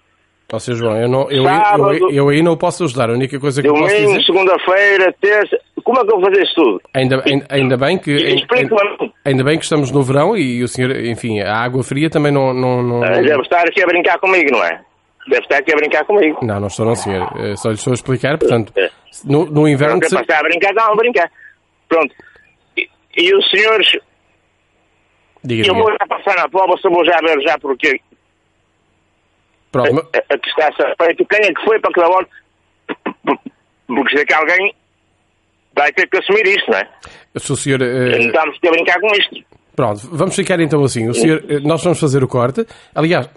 Ó, 0.55 0.59
Sr. 0.59 0.75
João, 0.77 0.97
eu, 0.97 1.09
não, 1.09 1.23
eu, 1.31 1.39
eu, 1.39 1.45
Sábado. 1.45 1.95
eu, 1.99 2.11
eu 2.11 2.29
aí 2.29 2.43
não 2.43 2.57
posso 2.57 2.85
ajudar. 2.85 3.11
A 3.11 3.15
única 3.15 3.39
coisa 3.41 3.61
que 3.61 3.69
eu 3.69 3.75
posso 3.75 3.93
Domingo, 3.95 4.13
dizer... 4.13 4.25
segunda-feira, 4.25 5.15
terça. 5.21 5.59
Como 5.83 5.99
é 5.99 6.05
que 6.05 6.13
eu 6.13 6.21
vou 6.21 6.31
fazer 6.31 6.43
isso 6.45 6.55
tudo? 6.55 6.81
Ainda, 6.95 7.23
ainda, 7.27 7.47
ainda 7.51 7.77
bem 7.77 7.99
que... 7.99 8.11
Ainda, 8.13 8.77
ainda 9.25 9.45
bem 9.45 9.59
que 9.59 9.65
estamos 9.65 9.91
no 9.91 10.03
verão 10.03 10.37
e 10.37 10.63
o 10.63 10.69
senhor, 10.69 10.91
enfim, 11.05 11.41
a 11.41 11.57
água 11.57 11.83
fria 11.83 12.09
também 12.09 12.33
não... 12.33 12.55
não, 12.55 12.83
não, 12.83 13.03
Ah, 13.05 13.21
Deve 13.21 13.43
estar 13.43 13.61
aqui 13.69 13.83
a 13.83 13.87
brincar 13.87 14.19
comigo, 14.19 14.51
não 14.53 14.65
é? 14.65 14.81
Deve 15.29 15.43
estar 15.43 15.59
aqui 15.59 15.73
a 15.73 15.77
brincar 15.77 16.05
comigo. 16.05 16.39
não, 16.43 16.61
não 16.61 16.67
estou 16.69 16.87
não, 16.87 16.95
senhor. 16.95 17.29
Eh, 17.39 17.57
Só 17.57 17.69
lhe 17.69 17.75
estou 17.75 17.91
a 17.91 17.95
explicar, 17.95 18.39
portanto, 18.39 18.73
É. 18.77 18.91
no, 19.25 19.45
no 19.47 19.67
inverno... 19.69 19.99
Pronto, 19.99 20.05
é 20.05 20.09
se- 20.09 20.15
para 20.15 20.23
estar 20.23 20.39
a 20.41 20.43
brincar, 20.49 20.73
não, 20.75 20.93
a 20.93 20.97
brincar. 20.97 21.31
Pronto. 21.89 22.15
E, 22.77 22.89
e 23.17 23.35
os 23.35 23.51
senhores, 23.51 23.89
Diga, 25.43 25.67
eu 25.69 25.75
vou 25.75 25.85
diga. 25.91 25.97
já 26.01 26.07
passar 26.07 26.37
na 26.41 26.49
prova, 26.49 26.75
só 26.81 26.89
vou 26.89 27.05
já 27.05 27.19
ver 27.21 27.41
já 27.43 27.59
porque 27.59 28.01
Pronto, 29.75 29.93
mas- 29.95 30.05
a, 30.31 30.35
a 30.35 30.39
que 30.39 30.49
está 30.49 30.69
a 30.69 31.05
feito, 31.05 31.27
quem 31.27 31.41
é 31.41 31.53
que 31.53 31.65
foi 31.65 31.79
para 31.81 31.93
que 31.93 32.01
da 32.01 32.09
hora. 32.09 32.27
Porque 33.87 34.17
sei 34.17 34.25
que 34.25 34.35
alguém 34.35 34.73
vai 35.77 35.93
ter 35.93 36.07
que 36.09 36.17
assumir 36.19 36.47
isto, 36.47 36.71
não 36.71 36.79
é? 36.79 36.89
se 37.37 37.53
o 37.53 37.57
senhor... 37.57 37.83
eh, 37.83 38.19
Não 38.19 38.27
estamos 38.27 38.59
a 38.67 38.71
brincar 38.71 39.01
com 39.01 39.09
isto. 39.17 39.37
Pronto, 39.75 40.09
vamos 40.13 40.37
ficar 40.37 40.61
então 40.61 40.85
assim. 40.85 41.09
O 41.09 41.15
senhor, 41.15 41.45
eh, 41.49 41.59
nós 41.59 41.83
vamos 41.83 41.99
fazer 41.99 42.23
o 42.23 42.29
corte. 42.29 42.65
Aliás, 42.95 43.29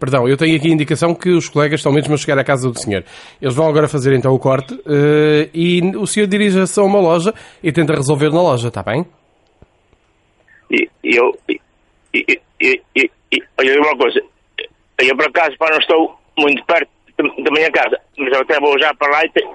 perdão, 0.00 0.28
eu 0.28 0.36
tenho 0.36 0.56
aqui 0.56 0.68
a 0.68 0.74
indicação 0.74 1.14
que 1.14 1.30
os 1.30 1.48
colegas 1.48 1.78
estão 1.80 1.92
mesmo 1.92 2.12
a 2.14 2.16
chegar 2.16 2.36
à 2.38 2.42
casa 2.44 2.68
do 2.68 2.76
senhor. 2.78 3.04
Eles 3.40 3.54
vão 3.54 3.68
agora 3.68 3.86
fazer 3.86 4.12
então 4.14 4.32
o 4.34 4.38
corte 4.40 4.74
eh, 4.86 5.48
e 5.54 5.80
o 5.96 6.04
senhor 6.06 6.26
dirija-se 6.26 6.80
a 6.80 6.82
uma 6.82 6.98
loja 7.00 7.32
e 7.62 7.70
tenta 7.70 7.94
resolver 7.94 8.30
na 8.30 8.42
loja, 8.42 8.68
está 8.68 8.82
bem? 8.82 9.06
E 10.70 10.88
e 11.04 11.16
eu. 11.16 11.32
E, 11.48 11.60
e, 12.12 12.40
e, 12.60 12.82
e, 12.96 13.10
e, 13.32 13.42
olha 13.58 13.80
uma 13.80 13.96
coisa. 13.96 14.20
Eu 14.98 15.16
por 15.16 15.26
acaso 15.26 15.56
pá, 15.58 15.70
não 15.70 15.78
estou 15.78 16.18
muito 16.38 16.64
perto 16.64 16.88
da- 17.16 17.50
minha 17.50 17.70
casa, 17.70 18.00
mas 18.16 18.32
eu 18.32 18.40
até 18.40 18.58
vou 18.60 18.78
já 18.78 18.92
para 18.94 19.10
lá 19.10 19.24
e, 19.24 19.28
te- 19.30 19.48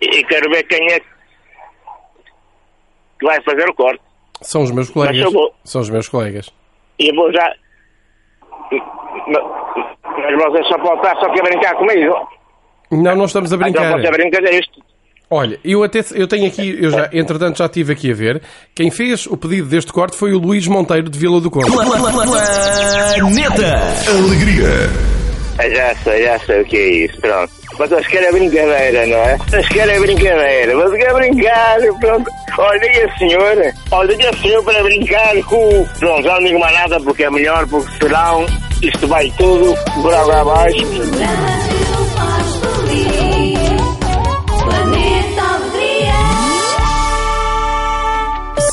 e 0.00 0.24
quero 0.24 0.50
ver 0.50 0.62
quem 0.64 0.86
é 0.92 1.00
que 1.00 1.06
vai 3.22 3.40
fazer 3.42 3.68
o 3.68 3.74
corte. 3.74 4.00
São 4.42 4.62
os 4.62 4.70
meus 4.70 4.90
colegas. 4.90 5.32
vou. 5.32 5.54
São 5.64 5.80
os 5.80 5.88
meus 5.90 6.08
colegas. 6.08 6.52
E 6.98 7.08
eu 7.10 7.14
vou 7.14 7.32
já. 7.32 7.54
Mas 8.70 10.44
vocês 10.44 10.66
só 10.68 10.78
podem 10.78 10.96
estar 10.96 11.16
só 11.20 11.32
que 11.32 11.40
a 11.40 11.42
brincar 11.42 11.74
comigo. 11.76 12.28
Não, 12.90 13.16
não 13.16 13.24
estamos 13.24 13.52
a 13.52 13.56
Então 13.56 13.70
brincar. 13.72 13.90
pode 13.92 14.02
ser 14.06 14.12
brincadeira 14.12 14.58
isto. 14.58 14.82
Olha, 15.28 15.58
eu 15.64 15.82
até 15.82 16.04
eu 16.14 16.28
tenho 16.28 16.46
aqui, 16.46 16.78
eu 16.80 16.88
já, 16.90 17.10
entretanto 17.12 17.58
já 17.58 17.66
estive 17.66 17.92
aqui 17.92 18.12
a 18.12 18.14
ver. 18.14 18.40
Quem 18.74 18.90
fez 18.92 19.26
o 19.26 19.36
pedido 19.36 19.68
deste 19.68 19.92
corte 19.92 20.16
foi 20.16 20.32
o 20.32 20.38
Luís 20.38 20.66
Monteiro 20.68 21.10
de 21.10 21.18
Vila 21.18 21.40
do 21.40 21.50
Conde. 21.50 21.68
Planeta 21.70 22.06
Alegria. 24.08 24.68
Ah, 25.58 25.68
Já 25.68 25.94
sei, 26.04 26.24
já 26.24 26.38
sei 26.40 26.60
o 26.60 26.64
que 26.66 26.76
é 26.76 26.88
isso, 27.06 27.20
pronto. 27.20 27.50
Mas 27.78 27.90
eles 27.90 28.06
querem 28.06 28.30
brincadeira, 28.32 29.06
não 29.06 29.16
é? 29.16 29.38
Eles 29.52 29.68
querem 29.68 30.00
brincadeira, 30.00 30.76
mas 30.76 30.92
quer 30.92 31.14
brincar, 31.14 31.78
pronto. 32.00 32.30
Olha 32.58 33.06
a 33.06 33.18
senhora, 33.18 33.74
olha 33.90 34.30
a 34.30 34.36
senhora 34.36 34.62
para 34.62 34.82
brincar 34.82 35.34
com 35.44 35.68
o... 35.80 35.86
Pronto, 35.98 36.22
já 36.22 36.34
não 36.34 36.44
digo 36.44 36.60
mais 36.60 36.74
nada 36.74 37.00
porque 37.00 37.24
é 37.24 37.30
melhor, 37.30 37.66
porque 37.66 37.90
senão 38.00 38.46
isto 38.82 39.06
vai 39.08 39.30
tudo 39.36 39.74
por 40.02 40.14
água 40.14 40.40
abaixo. 40.40 40.86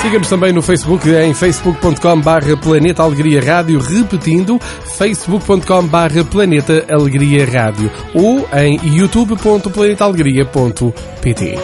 Siga-nos 0.07 0.29
também 0.29 0.53
no 0.53 0.63
Facebook 0.63 1.11
em 1.11 1.35
facebook.com 1.35 2.21
barra 2.21 2.57
Planeta 2.57 3.03
Alegria 3.03 3.43
Rádio, 3.43 3.81
repetindo, 3.81 4.57
facebook.com 4.61 5.89
barra 5.89 6.25
Planeta 6.25 6.87
Alegria 6.89 7.45
Rádio 7.45 7.91
ou 8.15 8.49
em 8.57 8.79
youtube.planetaalegria.pt 8.85 11.55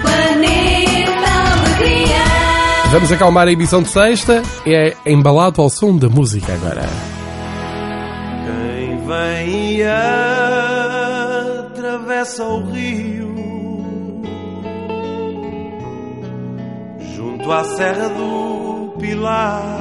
Planeta 0.00 1.28
Alegria. 1.56 2.22
Vamos 2.92 3.10
acalmar 3.10 3.48
a 3.48 3.52
emissão 3.52 3.82
de 3.82 3.88
sexta, 3.88 4.40
é 4.64 4.94
embalado 5.04 5.60
ao 5.60 5.68
som 5.68 5.96
da 5.96 6.08
música 6.08 6.54
agora. 6.54 6.88
Quem 8.46 8.96
vem 9.04 9.78
e 9.78 9.82
atravessa 11.64 12.44
o 12.44 12.70
rio 12.70 13.47
junto 17.38 17.52
à 17.52 17.64
Serra 17.64 18.08
do 18.08 18.94
Pilar 18.98 19.78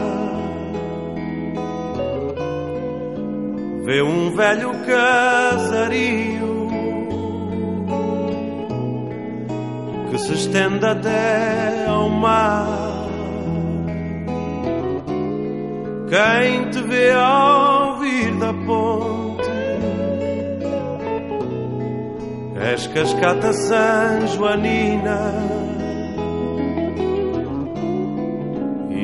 vê 3.84 4.02
um 4.02 4.36
velho 4.36 4.72
casario 4.86 6.68
que 10.10 10.18
se 10.20 10.34
estende 10.34 10.86
até 10.86 11.86
ao 11.88 12.10
mar. 12.10 13.08
Quem 16.10 16.70
te 16.70 16.82
vê 16.84 17.12
ao 17.12 18.00
vir 18.00 18.34
da 18.40 18.54
ponte 18.54 19.48
és 22.72 22.88
cascata 22.88 23.54
San 23.54 24.28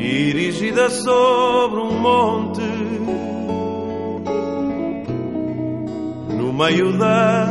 erigida 0.05 0.89
sobre 0.89 1.79
um 1.79 1.99
monte. 1.99 2.61
no 6.43 6.51
meio 6.51 6.97
da 6.97 7.45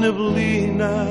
neblina, 0.00 1.06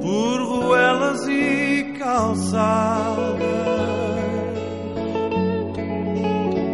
por 0.00 0.42
ruelas 0.42 1.28
e 1.28 1.94
calçadas, 1.98 3.38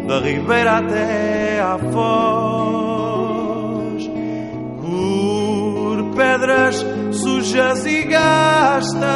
da 0.06 0.20
ribeira 0.20 0.78
até 0.78 1.60
à 1.60 1.78
foz, 1.92 2.90
por 4.80 6.04
pedras 6.14 6.86
sujas 7.10 7.84
e 7.84 8.02
gastas 8.04 9.06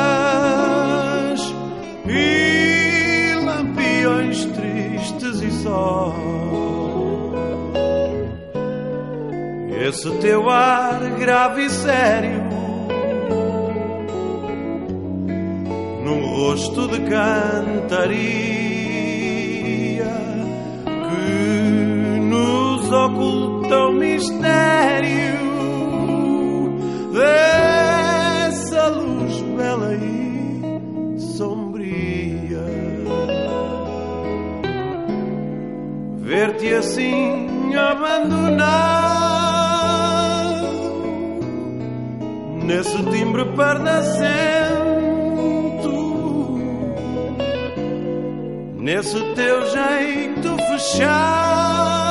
e 2.10 3.34
lampiões 3.44 4.44
tristes 4.46 5.40
e 5.40 5.50
só. 5.62 6.14
Esse 9.88 10.10
teu 10.18 10.48
ar 10.48 11.00
grave 11.18 11.64
e 11.64 11.70
sério 11.70 12.42
Num 16.04 16.26
rosto 16.26 16.86
de 16.86 17.00
cantaria 17.00 18.00
Que 20.84 22.20
nos 22.20 22.92
oculta 22.92 23.76
o 23.86 23.92
mistério 23.92 25.29
Ver-te 36.40 36.72
assim 36.72 37.74
abandonado. 37.76 38.64
Nesse 42.64 42.96
timbre 43.10 43.44
pardacento, 43.54 44.30
nesse 48.78 49.20
teu 49.34 49.66
jeito 49.66 50.56
fechado. 50.70 52.08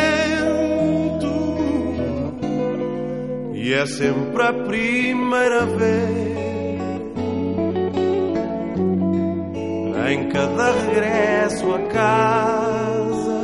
e 3.56 3.74
é 3.74 3.86
sempre 3.86 4.42
a 4.42 4.54
primeira 4.54 5.66
vez. 5.66 6.31
Em 10.12 10.28
cada 10.28 10.74
regresso 10.74 11.74
a 11.74 11.80
casa 11.88 13.42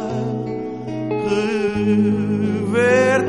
rever-te 1.86 3.27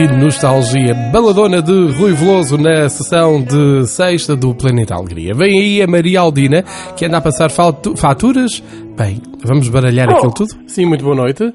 Que 0.00 0.06
nostalgia! 0.16 0.94
Baladona 1.12 1.60
de 1.60 1.92
Rui 1.92 2.14
Veloso 2.14 2.56
na 2.56 2.88
sessão 2.88 3.42
de 3.42 3.86
sexta 3.86 4.34
do 4.34 4.54
Planeta 4.54 4.94
Alegria. 4.94 5.34
Vem 5.34 5.60
aí 5.60 5.82
a 5.82 5.86
Maria 5.86 6.20
Aldina, 6.20 6.62
que 6.96 7.04
anda 7.04 7.18
a 7.18 7.20
passar 7.20 7.50
fatu- 7.50 7.94
faturas. 7.94 8.60
Bem, 8.96 9.20
vamos 9.44 9.68
baralhar 9.68 10.08
Oh. 10.08 10.16
aquilo 10.16 10.32
tudo? 10.32 10.54
Sim, 10.66 10.86
muito 10.86 11.04
boa 11.04 11.14
noite. 11.14 11.52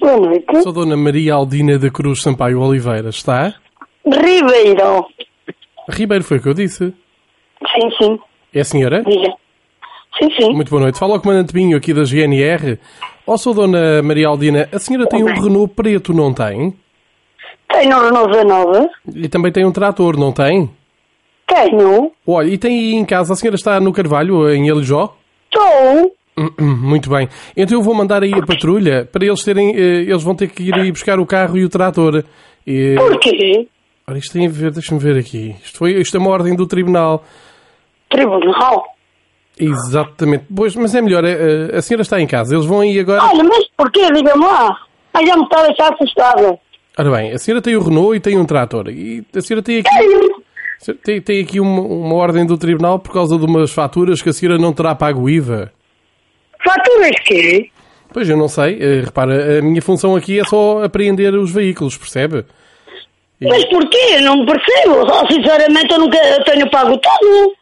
Boa 0.00 0.16
noite. 0.16 0.62
Sou 0.64 0.72
Dona 0.72 0.96
Maria 0.96 1.34
Aldina 1.34 1.78
da 1.78 1.88
Cruz 1.90 2.20
Sampaio 2.22 2.60
Oliveira, 2.60 3.10
está? 3.10 3.54
Ribeiro. 4.04 5.06
Ribeiro 5.88 6.24
foi 6.24 6.38
o 6.38 6.42
que 6.42 6.48
eu 6.48 6.54
disse. 6.54 6.86
Sim, 7.72 7.90
sim. 8.02 8.18
É 8.52 8.60
a 8.62 8.64
senhora? 8.64 9.04
Diga. 9.04 9.32
Sim, 10.20 10.28
sim. 10.36 10.52
Muito 10.54 10.70
boa 10.70 10.82
noite. 10.82 10.98
Fala 10.98 11.14
ao 11.14 11.20
Comandante 11.20 11.52
Binho 11.52 11.76
aqui 11.76 11.94
da 11.94 12.02
GNR. 12.02 12.80
Ó, 13.24 13.36
sou 13.36 13.54
Dona 13.54 14.02
Maria 14.02 14.26
Aldina. 14.26 14.68
A 14.72 14.78
senhora 14.80 15.06
tem 15.06 15.22
um 15.22 15.26
Renault 15.40 15.72
preto, 15.72 16.12
não 16.12 16.34
tem? 16.34 16.74
Tenho 17.72 17.96
um 17.96 18.00
Renault 18.04 18.30
19. 18.32 18.88
E 19.14 19.28
também 19.28 19.52
tem 19.52 19.64
um 19.64 19.72
trator, 19.72 20.16
não 20.18 20.32
tem? 20.32 20.70
Tenho. 21.46 22.12
Olha, 22.26 22.48
e 22.48 22.58
tem 22.58 22.78
aí 22.78 22.94
em 22.94 23.04
casa, 23.04 23.32
a 23.32 23.36
senhora 23.36 23.56
está 23.56 23.80
no 23.80 23.92
Carvalho, 23.92 24.48
em 24.50 24.70
Alijó? 24.70 25.14
Estou. 25.52 26.12
Hum, 26.38 26.48
hum, 26.60 26.76
Muito 26.82 27.10
bem. 27.10 27.28
Então 27.56 27.78
eu 27.78 27.82
vou 27.82 27.94
mandar 27.94 28.22
aí 28.22 28.32
a 28.32 28.44
patrulha 28.46 29.04
para 29.10 29.26
eles 29.26 29.42
terem. 29.42 29.74
eh, 29.76 30.02
Eles 30.02 30.22
vão 30.22 30.34
ter 30.34 30.48
que 30.48 30.62
ir 30.62 30.74
aí 30.74 30.90
buscar 30.90 31.18
o 31.18 31.26
carro 31.26 31.58
e 31.58 31.64
o 31.64 31.68
trator. 31.68 32.24
E, 32.66 32.94
Porquê? 32.96 33.66
ora, 34.08 34.16
isto 34.18 34.32
tem 34.32 34.46
a 34.46 34.50
ver, 34.50 34.70
deixa-me 34.70 35.00
ver 35.00 35.18
aqui. 35.18 35.56
Isto, 35.62 35.78
foi, 35.78 35.92
isto 35.94 36.16
é 36.16 36.20
uma 36.20 36.30
ordem 36.30 36.54
do 36.54 36.66
tribunal. 36.66 37.24
Tribunal. 38.08 38.84
Exatamente. 39.58 40.44
Pois, 40.54 40.74
mas 40.76 40.94
é 40.94 41.02
melhor, 41.02 41.24
eh, 41.24 41.68
eh, 41.72 41.76
a 41.76 41.82
senhora 41.82 42.02
está 42.02 42.20
em 42.20 42.26
casa. 42.26 42.54
Eles 42.54 42.66
vão 42.66 42.80
aí 42.80 42.98
agora. 42.98 43.22
Olha, 43.24 43.44
mas 43.44 43.64
porquê? 43.76 44.10
Diga-me 44.12 44.44
lá. 44.44 44.76
Ai, 45.12 45.26
já 45.26 45.36
me 45.36 45.42
está 45.42 45.60
a 45.60 45.66
deixar 45.66 45.92
assustada. 45.92 46.58
Ora 47.00 47.10
bem, 47.16 47.32
a 47.32 47.38
senhora 47.38 47.62
tem 47.62 47.74
o 47.76 47.82
Renault 47.82 48.14
e 48.14 48.20
tem 48.20 48.36
um 48.36 48.44
trator. 48.44 48.88
E 48.90 49.24
a 49.34 49.40
senhora 49.40 49.62
tem 49.62 49.78
aqui. 49.78 49.88
Tenho. 49.88 50.42
Senhor, 50.78 50.98
Tem, 51.02 51.20
tem 51.20 51.40
aqui 51.42 51.58
uma, 51.58 51.80
uma 51.80 52.14
ordem 52.14 52.44
do 52.44 52.58
tribunal 52.58 52.98
por 52.98 53.10
causa 53.12 53.38
de 53.38 53.44
umas 53.46 53.70
faturas 53.70 54.20
que 54.20 54.28
a 54.28 54.32
senhora 54.34 54.58
não 54.58 54.72
terá 54.74 54.94
pago 54.94 55.28
IVA. 55.30 55.72
Faturas 56.62 57.12
quê? 57.24 57.70
Pois, 58.12 58.28
eu 58.28 58.36
não 58.36 58.48
sei. 58.48 58.76
Eh, 58.80 59.00
repara, 59.06 59.58
a 59.58 59.62
minha 59.62 59.80
função 59.80 60.14
aqui 60.14 60.38
é 60.40 60.44
só 60.44 60.82
apreender 60.84 61.32
os 61.34 61.50
veículos, 61.50 61.96
percebe? 61.96 62.44
E- 63.40 63.48
Mas 63.48 63.64
porquê? 63.70 64.20
Não 64.20 64.36
me 64.40 64.44
percebo. 64.46 65.06
Oh, 65.06 65.32
Sinceramente, 65.32 65.90
eu 65.92 66.00
nunca 66.00 66.18
eu 66.18 66.44
tenho 66.44 66.70
pago 66.70 66.98
tudo. 66.98 67.46
O 67.46 67.54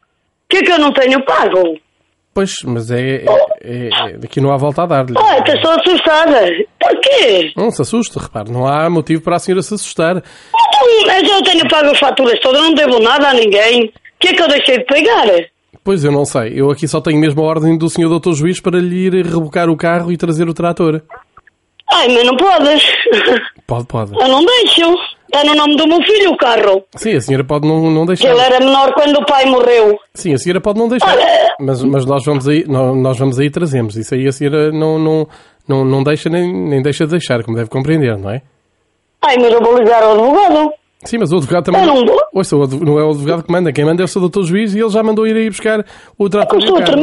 que 0.49 0.57
é 0.57 0.63
que 0.63 0.73
eu 0.73 0.79
não 0.81 0.93
tenho 0.93 1.25
pago? 1.25 1.79
Pois, 2.39 2.55
mas 2.65 2.89
é, 2.89 3.01
é, 3.01 3.25
é- 3.65 3.89
é- 4.13 4.17
Daqui 4.19 4.41
não 4.41 4.53
há 4.53 4.57
volta 4.57 4.85
a 4.85 4.87
dar-lhe. 4.87 5.13
Ai, 5.19 5.41
estou 5.45 5.73
assustada. 5.73 6.41
Porquê? 6.81 7.53
Não 7.57 7.69
se 7.73 7.83
assuste, 7.83 8.17
repare. 8.17 8.49
Não 8.53 8.65
há 8.65 8.89
motivo 8.89 9.23
para 9.23 9.35
a 9.35 9.39
senhora 9.41 9.61
se 9.61 9.75
assustar. 9.75 10.19
Então, 10.19 11.05
mas 11.09 11.29
eu 11.29 11.43
tenho 11.43 11.69
pago 11.69 11.91
as 11.91 11.99
faturas 11.99 12.39
todas, 12.39 12.63
não 12.63 12.75
devo 12.75 13.01
nada 13.01 13.31
a 13.31 13.35
ninguém. 13.35 13.87
O 13.87 13.91
que 14.21 14.29
é 14.29 14.35
que 14.35 14.41
eu 14.41 14.47
deixei 14.47 14.79
de 14.79 14.85
pagar? 14.85 15.27
Pois, 15.83 16.05
eu 16.05 16.13
não 16.13 16.25
sei. 16.25 16.53
Eu 16.55 16.71
aqui 16.71 16.87
só 16.87 17.01
tenho 17.01 17.19
mesmo 17.19 17.43
a 17.43 17.45
ordem 17.47 17.77
do 17.77 17.91
senhor 17.91 18.09
doutor 18.09 18.35
juiz 18.35 18.61
para 18.61 18.79
lhe 18.79 19.07
ir 19.09 19.27
rebocar 19.27 19.69
o 19.69 19.77
carro 19.77 20.13
e 20.13 20.17
trazer 20.17 20.49
o 20.49 20.55
trator. 20.55 21.03
Ai, 21.91 22.07
mas 22.07 22.25
não 22.25 22.37
podes. 22.37 22.85
Pode, 23.67 23.87
pode. 23.89 24.13
Eu 24.17 24.29
não 24.29 24.45
deixo. 24.45 24.95
Está 25.27 25.45
no 25.45 25.55
nome 25.57 25.77
do 25.77 25.87
meu 25.87 26.01
filho 26.03 26.31
o 26.31 26.37
carro. 26.37 26.85
Sim, 26.97 27.17
a 27.17 27.21
senhora 27.21 27.45
pode 27.45 27.67
não, 27.69 27.91
não 27.91 28.07
deixar. 28.07 28.31
ele 28.31 28.41
era 28.41 28.61
menor 28.61 28.95
quando 28.95 29.17
o 29.17 29.27
pai 29.27 29.45
morreu. 29.45 29.99
Sim, 30.15 30.33
a 30.35 30.39
senhora 30.39 30.61
pode 30.61 30.79
não 30.79 30.89
deixar. 30.89 31.15
Mas, 31.61 31.83
mas 31.83 32.05
nós 32.07 32.25
vamos 32.25 32.47
aí, 32.49 32.65
nó- 32.69 32.95
nós 32.95 33.19
vamos 33.19 33.39
aí 33.39 33.51
trazemos. 33.51 33.97
Isso 33.97 34.15
aí 34.15 34.27
a 34.29 34.33
senhora 34.33 34.71
não, 34.71 34.99
não, 34.99 35.29
não, 35.67 35.85
não 35.85 36.03
deixa 36.05 36.29
nem, 36.29 36.53
nem 36.53 36.81
deixa 36.83 37.05
de 37.05 37.11
deixar, 37.13 37.43
como 37.43 37.57
deve 37.57 37.69
compreender, 37.69 38.17
não 38.17 38.31
é? 38.31 38.43
Ai, 39.25 39.37
mas 39.39 39.53
eu 39.53 39.61
vou 39.61 39.77
ligar 39.79 40.03
ao 40.03 40.13
advogado. 40.13 40.73
Sim, 41.05 41.19
mas 41.19 41.33
o 41.33 41.37
advogado 41.37 41.65
também. 41.65 41.81
Eu 41.83 41.87
não 41.89 42.07
vou. 42.07 42.21
Ouça, 42.33 42.57
não 42.57 42.99
é 42.99 43.05
o 43.05 43.11
advogado 43.11 43.43
que 43.43 43.53
manda. 43.53 43.73
Quem 43.73 43.85
manda 43.85 44.03
é 44.03 44.05
o 44.05 44.09
seu 44.09 44.21
doutor 44.21 44.45
juiz 44.45 44.75
e 44.75 44.81
ele 44.81 44.89
já 44.89 45.03
mandou 45.03 45.27
ir 45.27 45.37
aí 45.37 45.49
buscar 45.49 45.85
o 46.17 46.29
trator. 46.29 46.61
Eu 46.61 46.69
e 46.69 46.71
o 46.73 46.79
estou 46.79 46.97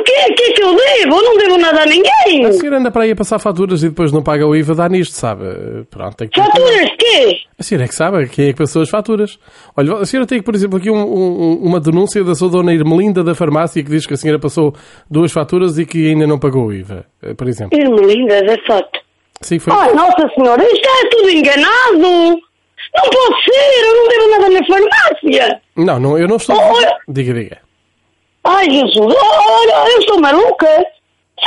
Mas 0.00 0.04
porquê? 0.04 0.32
O 0.32 0.34
que 0.34 0.42
é 0.42 0.52
que 0.52 0.62
eu 0.62 0.74
devo? 0.74 1.16
Eu 1.16 1.22
não 1.24 1.36
devo 1.36 1.58
nada 1.58 1.82
a 1.82 1.86
ninguém. 1.86 2.46
A 2.46 2.52
senhora 2.52 2.78
anda 2.78 2.90
para 2.90 3.02
aí 3.04 3.10
a 3.12 3.16
passar 3.16 3.38
faturas 3.38 3.82
e 3.82 3.88
depois 3.88 4.12
não 4.12 4.22
paga 4.22 4.46
o 4.46 4.54
IVA, 4.56 4.74
dá 4.74 4.88
nisto, 4.88 5.12
sabe? 5.12 5.44
Pronto, 5.90 6.16
tem 6.16 6.28
que 6.28 6.40
Faturas 6.40 6.86
de 6.86 6.96
quê? 6.96 7.36
A 7.58 7.62
senhora 7.62 7.84
é 7.84 7.88
que 7.88 7.94
sabe 7.94 8.28
quem 8.28 8.48
é 8.48 8.52
que 8.52 8.58
passou 8.58 8.82
as 8.82 8.88
faturas. 8.88 9.38
Olha, 9.76 9.94
a 9.96 10.06
senhora 10.06 10.26
tem, 10.26 10.42
por 10.42 10.54
exemplo, 10.54 10.78
aqui 10.78 10.90
um- 10.90 10.96
um- 10.96 11.58
uma 11.62 11.78
denúncia 11.80 12.22
da 12.24 12.34
sua 12.34 12.48
dona 12.48 12.72
Irmelinda 12.72 13.22
da 13.22 13.34
farmácia 13.34 13.82
que 13.82 13.90
diz 13.90 14.06
que 14.06 14.14
a 14.14 14.16
senhora 14.16 14.38
passou 14.38 14.74
duas 15.10 15.30
faturas 15.32 15.78
e 15.78 15.84
que 15.84 16.08
ainda 16.10 16.26
não 16.26 16.38
pagou 16.38 16.66
o 16.66 16.72
IVA, 16.72 17.04
eh, 17.22 17.34
por 17.34 17.48
exemplo. 17.48 17.78
Irmelinda 17.78 18.42
da 18.42 18.56
foto. 18.66 18.98
Sim, 19.42 19.58
foi. 19.58 19.72
Ai, 19.72 19.92
Nossa 19.94 20.28
Senhora, 20.34 20.62
isto 20.64 20.86
é 20.88 21.08
tudo 21.10 21.30
enganado. 21.30 22.40
Não 22.94 23.02
pode 23.04 23.44
ser, 23.44 23.86
eu 23.86 23.94
não 23.94 24.08
devo 24.08 24.30
nada 24.30 24.48
na 24.50 24.66
farmácia. 24.66 25.60
Não, 25.76 26.00
não, 26.00 26.18
eu 26.18 26.26
não 26.28 26.36
estou. 26.36 26.56
Olha. 26.56 26.96
Diga, 27.08 27.32
diga. 27.34 27.58
Ai, 28.56 28.70
Jesus, 28.70 28.96
olha, 28.96 29.90
eu 29.94 30.02
sou 30.02 30.20
maluca. 30.20 30.84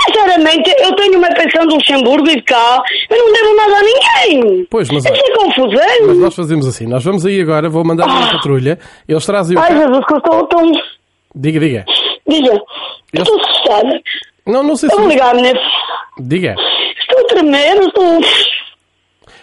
Sinceramente, 0.08 0.74
eu 0.80 0.96
tenho 0.96 1.20
uma 1.20 1.28
pensão 1.30 1.68
de 1.68 1.76
Luxemburgo 1.76 2.28
e 2.28 2.36
de 2.38 2.42
cá, 2.42 2.82
eu 3.12 3.18
não 3.18 3.32
devo 3.34 3.56
nada 3.56 3.76
a 3.78 3.84
ninguém. 3.84 4.66
Pois, 4.70 4.90
mas 4.90 5.06
Isso 5.06 5.14
é 5.14 5.34
confusão. 5.36 6.08
mas 6.08 6.18
nós 6.18 6.36
fazemos 6.36 6.66
assim. 6.68 6.88
Nós 6.88 7.04
vamos 7.04 7.24
aí 7.28 7.40
agora, 7.40 7.70
vou 7.70 7.84
mandar 7.86 8.08
uma 8.08 8.32
patrulha, 8.32 8.80
eles 9.08 9.24
trazem 9.26 9.56
o 9.56 9.60
Ai. 9.60 9.78
Jesus, 9.78 10.06
que 10.06 10.14
eu 10.14 10.18
estou 10.18 10.48
tão... 10.48 10.72
Diga, 11.36 11.60
diga. 11.60 11.86
Diga, 12.28 12.62
estou 13.14 13.40
assustada. 13.40 14.02
Não, 14.48 14.64
não 14.64 14.76
sei 14.76 14.90
se. 14.90 14.96
Eu 14.96 15.00
vou 15.02 15.10
ligar, 15.10 15.36
né? 15.36 15.54
Diga. 16.20 16.56
Estou 17.00 17.20
a 17.20 17.24
tremer, 17.28 17.78
estou... 17.84 18.20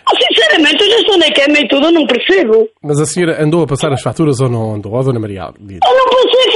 Ah, 0.06 0.12
Sinceramente, 0.28 0.82
eu 0.82 0.90
já 0.90 0.96
estou 0.96 1.18
na 1.18 1.30
cama 1.32 1.58
e 1.60 1.68
tudo, 1.68 1.86
eu 1.86 1.92
não 1.92 2.06
percebo. 2.06 2.68
Mas 2.82 2.98
a 3.00 3.06
senhora 3.06 3.40
andou 3.42 3.62
a 3.62 3.66
passar 3.68 3.92
as 3.92 4.02
faturas 4.02 4.40
ou 4.40 4.48
não 4.48 4.74
andou? 4.74 4.92
Ó, 4.94 5.02
dona 5.02 5.20
Maria, 5.20 5.50
diga. 5.60 5.80
Eu 5.86 5.94
não 5.96 6.06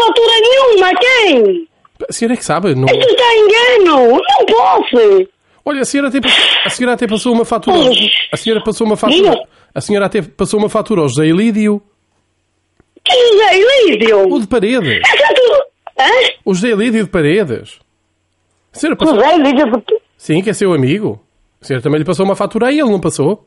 fatura 0.07 0.41
nenhuma, 0.41 0.91
quem? 1.01 1.69
A 2.09 2.13
senhora 2.13 2.35
é 2.35 2.37
que 2.37 2.45
sabe, 2.45 2.75
não... 2.75 2.87
Isto 2.87 3.11
está 3.11 3.37
engano, 3.37 4.11
não 4.11 4.47
posso. 4.47 5.29
Olha, 5.65 5.81
a 5.83 5.85
senhora 5.85 6.09
até, 6.09 6.19
a 6.65 6.71
senhora 6.71 6.95
até 6.95 7.07
passou 7.07 7.33
uma 7.33 7.45
fatura. 7.45 7.91
A 8.33 8.37
senhora 8.37 8.63
passou 8.63 8.87
uma 8.87 8.97
fatura. 8.97 9.31
Diga. 9.31 9.49
A 9.75 9.81
senhora 9.81 10.07
até 10.07 10.21
passou 10.23 10.61
uma 10.61 10.69
fatura 10.69 11.01
ao 11.01 11.09
José 11.09 11.27
Elídio, 11.27 11.81
Que 13.05 13.13
José 13.33 13.59
Elídio? 13.59 14.33
o 14.33 14.41
de 14.41 14.47
Paredes. 14.47 15.03
É 15.09 15.35
tudo... 15.35 15.65
Hã? 15.99 16.05
O 16.45 16.55
José 16.55 16.69
Elídio 16.71 17.05
de 17.05 17.11
Paredes. 17.11 17.79
A 18.75 18.79
senhora 18.79 18.97
passou... 18.97 19.15
José 19.15 19.35
Elídio... 19.37 19.83
Sim, 20.19 20.43
que 20.43 20.51
é 20.51 20.53
seu 20.53 20.73
amigo. 20.73 21.21
A 21.61 21.65
senhora 21.65 21.83
também 21.83 21.99
lhe 21.99 22.05
passou 22.05 22.27
uma 22.27 22.37
fatura 22.37 22.67
a 22.69 22.71
ele, 22.73 22.83
não 22.83 23.01
passou? 23.01 23.47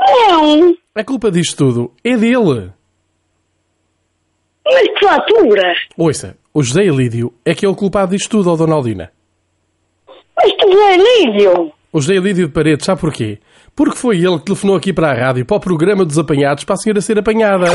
Não, 0.00 0.76
A 0.94 1.04
culpa 1.04 1.30
disto 1.30 1.56
tudo 1.56 1.92
é 2.04 2.16
dele. 2.16 2.70
Mas 4.72 4.88
que 4.98 5.06
fatura? 5.06 5.74
Ouça, 5.96 6.36
o 6.52 6.62
José 6.62 6.84
Elídio 6.84 7.32
é 7.44 7.54
que 7.54 7.64
é 7.64 7.68
o 7.68 7.74
culpado 7.74 8.14
disto 8.16 8.30
tudo, 8.30 8.52
ó 8.52 8.56
Dona 8.56 8.74
Aldina. 8.74 9.10
Mas 10.36 10.52
que 10.52 10.66
José 10.70 10.94
Elídio? 10.94 11.72
O 11.92 12.00
José 12.00 12.14
Elídio 12.14 12.46
de 12.48 12.52
Paredes, 12.52 12.84
sabe 12.84 13.00
porquê? 13.00 13.38
Porque 13.74 13.96
foi 13.96 14.16
ele 14.16 14.38
que 14.38 14.44
telefonou 14.46 14.76
aqui 14.76 14.92
para 14.92 15.10
a 15.10 15.14
rádio, 15.14 15.44
para 15.44 15.56
o 15.56 15.60
programa 15.60 16.04
dos 16.04 16.18
apanhados, 16.18 16.64
para 16.64 16.74
a 16.74 16.78
senhora 16.78 17.00
ser 17.00 17.18
apanhada. 17.18 17.66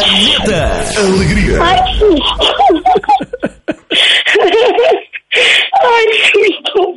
Planeta 0.00 0.98
Alegria. 0.98 1.62
Ai, 1.62 1.78
que 1.84 1.98
susto. 1.98 2.50
Ai, 5.82 6.06
que 6.06 6.22
susto. 6.30 6.94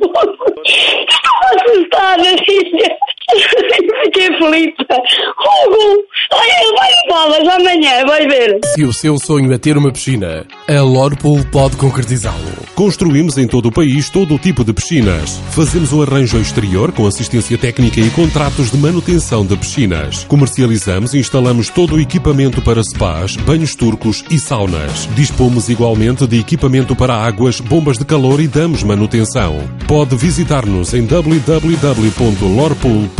Estou 1.08 1.36
assustada, 1.54 2.24
filha. 2.44 2.90
Fiquei 4.04 4.28
aflita. 4.28 4.84
Hugo, 4.84 6.04
ai, 6.32 6.48
ele 6.60 6.72
vai 6.76 6.90
em 6.90 7.08
balas 7.08 7.48
amanhã, 7.48 8.04
vai 8.06 8.26
ver. 8.26 8.60
Se 8.74 8.84
o 8.84 8.92
seu 8.92 9.18
sonho 9.18 9.52
é 9.52 9.58
ter 9.58 9.76
uma 9.76 9.92
piscina, 9.92 10.46
a 10.68 10.80
Lorpool 10.82 11.44
pode 11.50 11.76
concretizá-lo. 11.76 12.52
Construímos 12.74 13.38
em 13.38 13.46
todo 13.46 13.66
o 13.66 13.72
país 13.72 14.10
todo 14.10 14.34
o 14.34 14.38
tipo 14.38 14.64
de 14.64 14.74
piscinas. 14.74 15.40
Fazemos 15.52 15.92
o 15.92 16.02
arranjo 16.02 16.38
exterior 16.38 16.92
com 16.92 17.06
assistência 17.06 17.56
técnica 17.56 18.00
e 18.00 18.10
contratos 18.10 18.70
de 18.70 18.76
manutenção 18.76 19.46
de 19.46 19.56
piscinas. 19.56 20.24
Comercializamos 20.24 21.14
e 21.14 21.18
instalamos 21.18 21.70
todo 21.70 21.96
o 21.96 22.00
equipamento 22.00 22.60
para 22.60 22.82
spas, 22.82 23.36
banhos 23.36 23.74
turcos 23.74 24.22
e 24.30 24.38
saunas. 24.38 25.08
Dispomos 25.14 25.68
igualmente 25.68 26.26
de 26.26 26.38
equipamento 26.38 26.94
para 26.94 27.14
águas, 27.14 27.60
bombas 27.60 27.96
de 27.96 28.04
calor 28.04 28.40
e 28.40 28.48
damos 28.48 28.82
manutenção. 28.82 29.56
Pode 29.88 30.14
visitar-nos 30.16 30.92
em 30.92 31.06
www.lorpool.com 31.06 33.13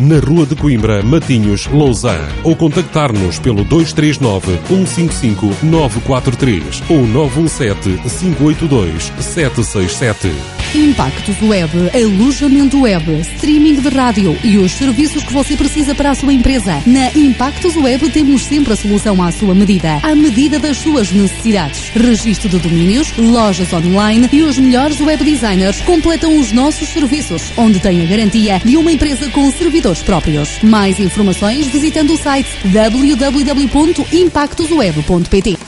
na 0.00 0.18
Rua 0.18 0.46
de 0.46 0.56
Coimbra, 0.56 1.02
Matinhos, 1.02 1.66
Lausanne 1.66 2.32
ou 2.42 2.56
contactar-nos 2.56 3.38
pelo 3.38 3.64
239 3.64 4.58
155 4.66 5.46
943 5.62 6.82
ou 6.88 7.06
917 7.06 8.00
582 8.08 9.12
767. 9.20 10.30
Impactos 10.72 11.42
Web, 11.42 11.70
alojamento 11.92 12.82
web, 12.82 13.20
streaming 13.34 13.74
de 13.80 13.88
rádio 13.88 14.38
e 14.44 14.56
os 14.56 14.70
serviços 14.70 15.24
que 15.24 15.32
você 15.32 15.56
precisa 15.56 15.94
para 15.96 16.10
a 16.10 16.14
sua 16.14 16.32
empresa. 16.32 16.80
Na 16.86 17.10
Impactos 17.10 17.76
Web 17.76 18.08
temos 18.10 18.42
sempre 18.42 18.72
a 18.72 18.76
solução 18.76 19.20
à 19.20 19.32
sua 19.32 19.52
medida, 19.52 19.98
à 20.02 20.14
medida 20.14 20.60
das 20.60 20.76
suas 20.76 21.10
necessidades. 21.10 21.90
Registro 21.90 22.48
de 22.48 22.58
domínios, 22.58 23.12
lojas 23.18 23.72
online 23.72 24.28
e 24.32 24.42
os 24.42 24.58
melhores 24.58 25.00
web 25.00 25.24
designers 25.24 25.80
completam 25.80 26.38
os 26.38 26.52
nossos 26.52 26.88
serviços, 26.88 27.52
onde 27.56 27.80
tem 27.80 28.02
a 28.02 28.06
garantia 28.06 28.62
de 28.64 28.76
uma 28.76 28.92
empresa 28.92 29.09
com 29.30 29.50
servidores 29.52 30.02
próprios. 30.02 30.62
Mais 30.62 31.00
informações 31.00 31.66
visitando 31.66 32.14
o 32.14 32.16
site 32.16 32.48
www.impactosweb.pt. 32.66 35.58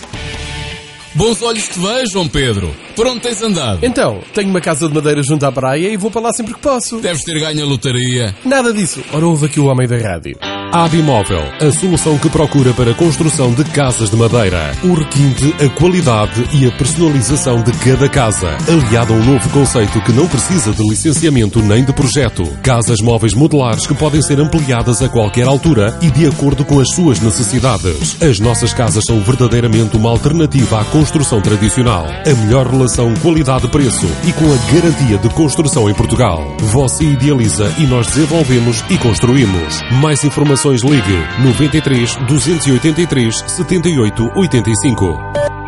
Bons 1.15 1.43
olhos 1.43 1.69
te 1.69 1.79
vejam, 1.79 2.27
Pedro. 2.27 2.75
Por 2.97 3.07
onde 3.07 3.21
tens 3.21 3.43
andado? 3.43 3.85
Então, 3.85 4.23
tenho 4.33 4.49
uma 4.49 4.63
casa 4.63 4.89
de 4.89 4.95
madeira 4.95 5.23
junto 5.23 5.45
à 5.45 5.53
praia 5.53 5.89
e 5.89 5.97
vou 5.97 6.11
para 6.11 6.23
lá 6.23 6.33
sempre 6.33 6.55
que 6.55 6.61
posso. 6.61 7.01
Deves 7.01 7.23
ter 7.23 7.39
ganho 7.39 7.65
a 7.65 7.67
lotaria. 7.67 8.35
Nada 8.45 8.73
disso. 8.73 9.05
Ora, 9.13 9.27
ouve 9.27 9.45
aqui 9.47 9.61
o 9.61 9.67
homem 9.67 9.87
da 9.87 9.99
rádio. 9.99 10.39
Abimóvel, 10.73 11.43
a 11.61 11.71
solução 11.71 12.17
que 12.17 12.31
procura 12.31 12.73
para 12.73 12.93
a 12.93 12.95
construção 12.95 13.53
de 13.53 13.63
casas 13.63 14.09
de 14.09 14.17
madeira. 14.17 14.73
O 14.83 14.95
requinte, 14.95 15.55
a 15.63 15.69
qualidade 15.69 16.49
e 16.51 16.67
a 16.67 16.73
personalização 16.73 17.63
de 17.63 17.71
cada 17.73 18.09
casa. 18.09 18.57
Aliado 18.67 19.13
a 19.13 19.17
um 19.17 19.23
novo 19.23 19.51
conceito 19.51 20.01
que 20.01 20.13
não 20.13 20.27
precisa 20.27 20.73
de 20.73 20.83
licenciamento 20.89 21.61
nem 21.61 21.85
de 21.85 21.93
projeto. 21.93 22.43
Casas 22.63 23.03
móveis 23.03 23.35
modulares 23.35 23.87
que 23.87 23.93
podem 23.93 24.23
ser 24.23 24.41
ampliadas 24.41 25.03
a 25.03 25.11
qualquer 25.11 25.47
altura 25.47 25.95
e 26.01 26.11
de 26.11 26.27
acordo 26.27 26.65
com 26.65 26.81
as 26.81 26.89
suas 26.95 27.21
necessidades. 27.21 28.17
As 28.23 28.41
nossas 28.41 28.73
casas 28.73 29.05
são 29.07 29.21
verdadeiramente 29.21 29.99
uma 29.99 30.09
alternativa 30.09 30.81
à 30.81 30.87
construção 30.87 31.43
tradicional. 31.43 32.07
A 32.07 32.35
melhor 32.47 32.67
relação 32.67 33.13
qualidade-preço 33.17 34.07
e 34.27 34.33
com 34.33 34.47
a 34.47 34.73
garantia 34.73 35.19
de 35.19 35.29
construção 35.35 35.91
em 35.91 35.93
Portugal. 35.93 36.57
Você 36.61 37.05
idealiza 37.05 37.71
e 37.77 37.83
nós 37.83 38.07
desenvolvemos 38.07 38.83
e 38.89 38.97
construímos. 38.97 39.83
Mais 40.01 40.25
informações 40.25 40.62
ligue 40.85 41.27
93 41.43 42.19
283 42.29 43.45
78 43.49 44.31
85. 44.35 45.62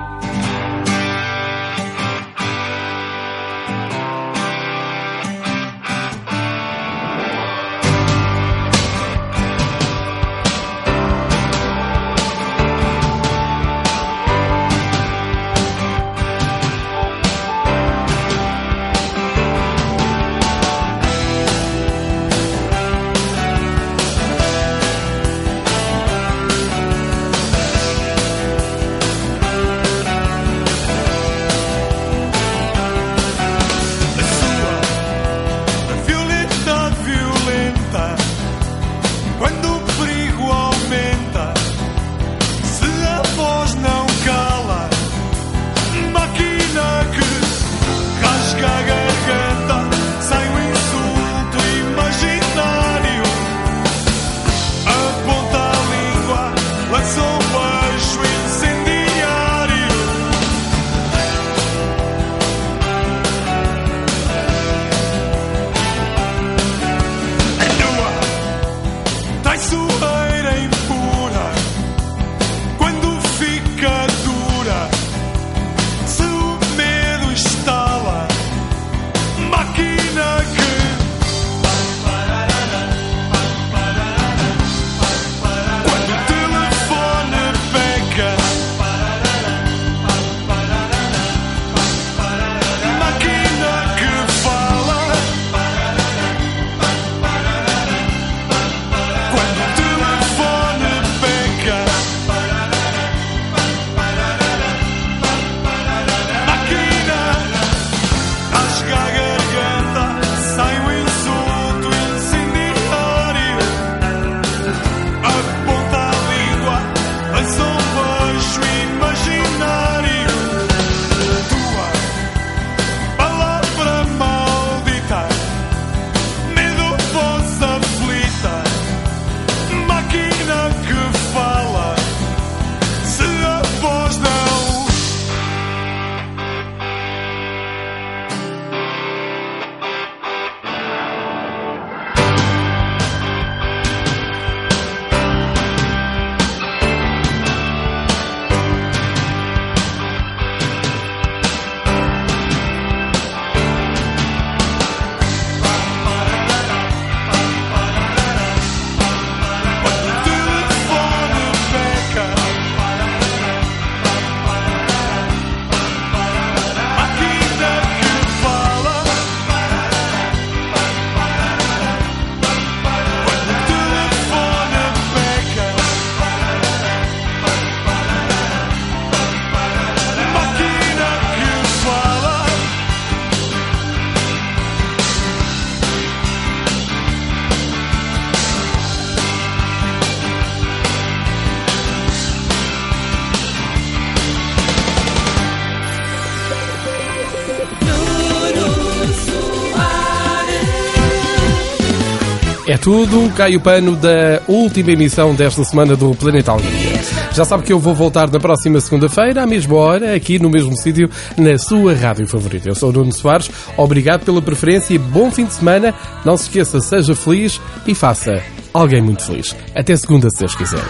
Tudo, 202.85 203.33
cai 203.35 203.57
o 203.57 203.61
pano 203.61 203.97
da 203.97 204.43
última 204.47 204.91
emissão 204.91 205.35
desta 205.35 205.65
semana 205.65 205.97
do 205.97 206.15
Planeta 206.15 206.53
Alegria. 206.53 207.01
Já 207.33 207.43
sabe 207.43 207.63
que 207.63 207.73
eu 207.73 207.79
vou 207.79 207.95
voltar 207.95 208.31
na 208.31 208.39
próxima 208.39 208.79
segunda-feira, 208.79 209.43
à 209.43 209.47
mesma 209.47 209.75
hora, 209.75 210.15
aqui 210.15 210.39
no 210.39 210.51
mesmo 210.51 210.77
sítio, 210.77 211.09
na 211.35 211.57
sua 211.57 211.95
rádio 211.95 212.29
favorita. 212.29 212.69
Eu 212.69 212.75
sou 212.75 212.91
o 212.91 212.93
Nuno 212.93 213.11
Soares, 213.11 213.51
obrigado 213.79 214.27
pela 214.27 214.43
preferência 214.43 214.93
e 214.93 214.99
bom 214.99 215.31
fim 215.31 215.47
de 215.47 215.55
semana. 215.55 215.95
Não 216.27 216.37
se 216.37 216.45
esqueça, 216.45 216.79
seja 216.79 217.15
feliz 217.15 217.59
e 217.87 217.95
faça 217.95 218.43
alguém 218.75 219.01
muito 219.01 219.25
feliz. 219.25 219.57
Até 219.75 219.97
segunda, 219.97 220.29
se 220.29 220.41
Deus 220.41 220.55
quiser. 220.55 220.85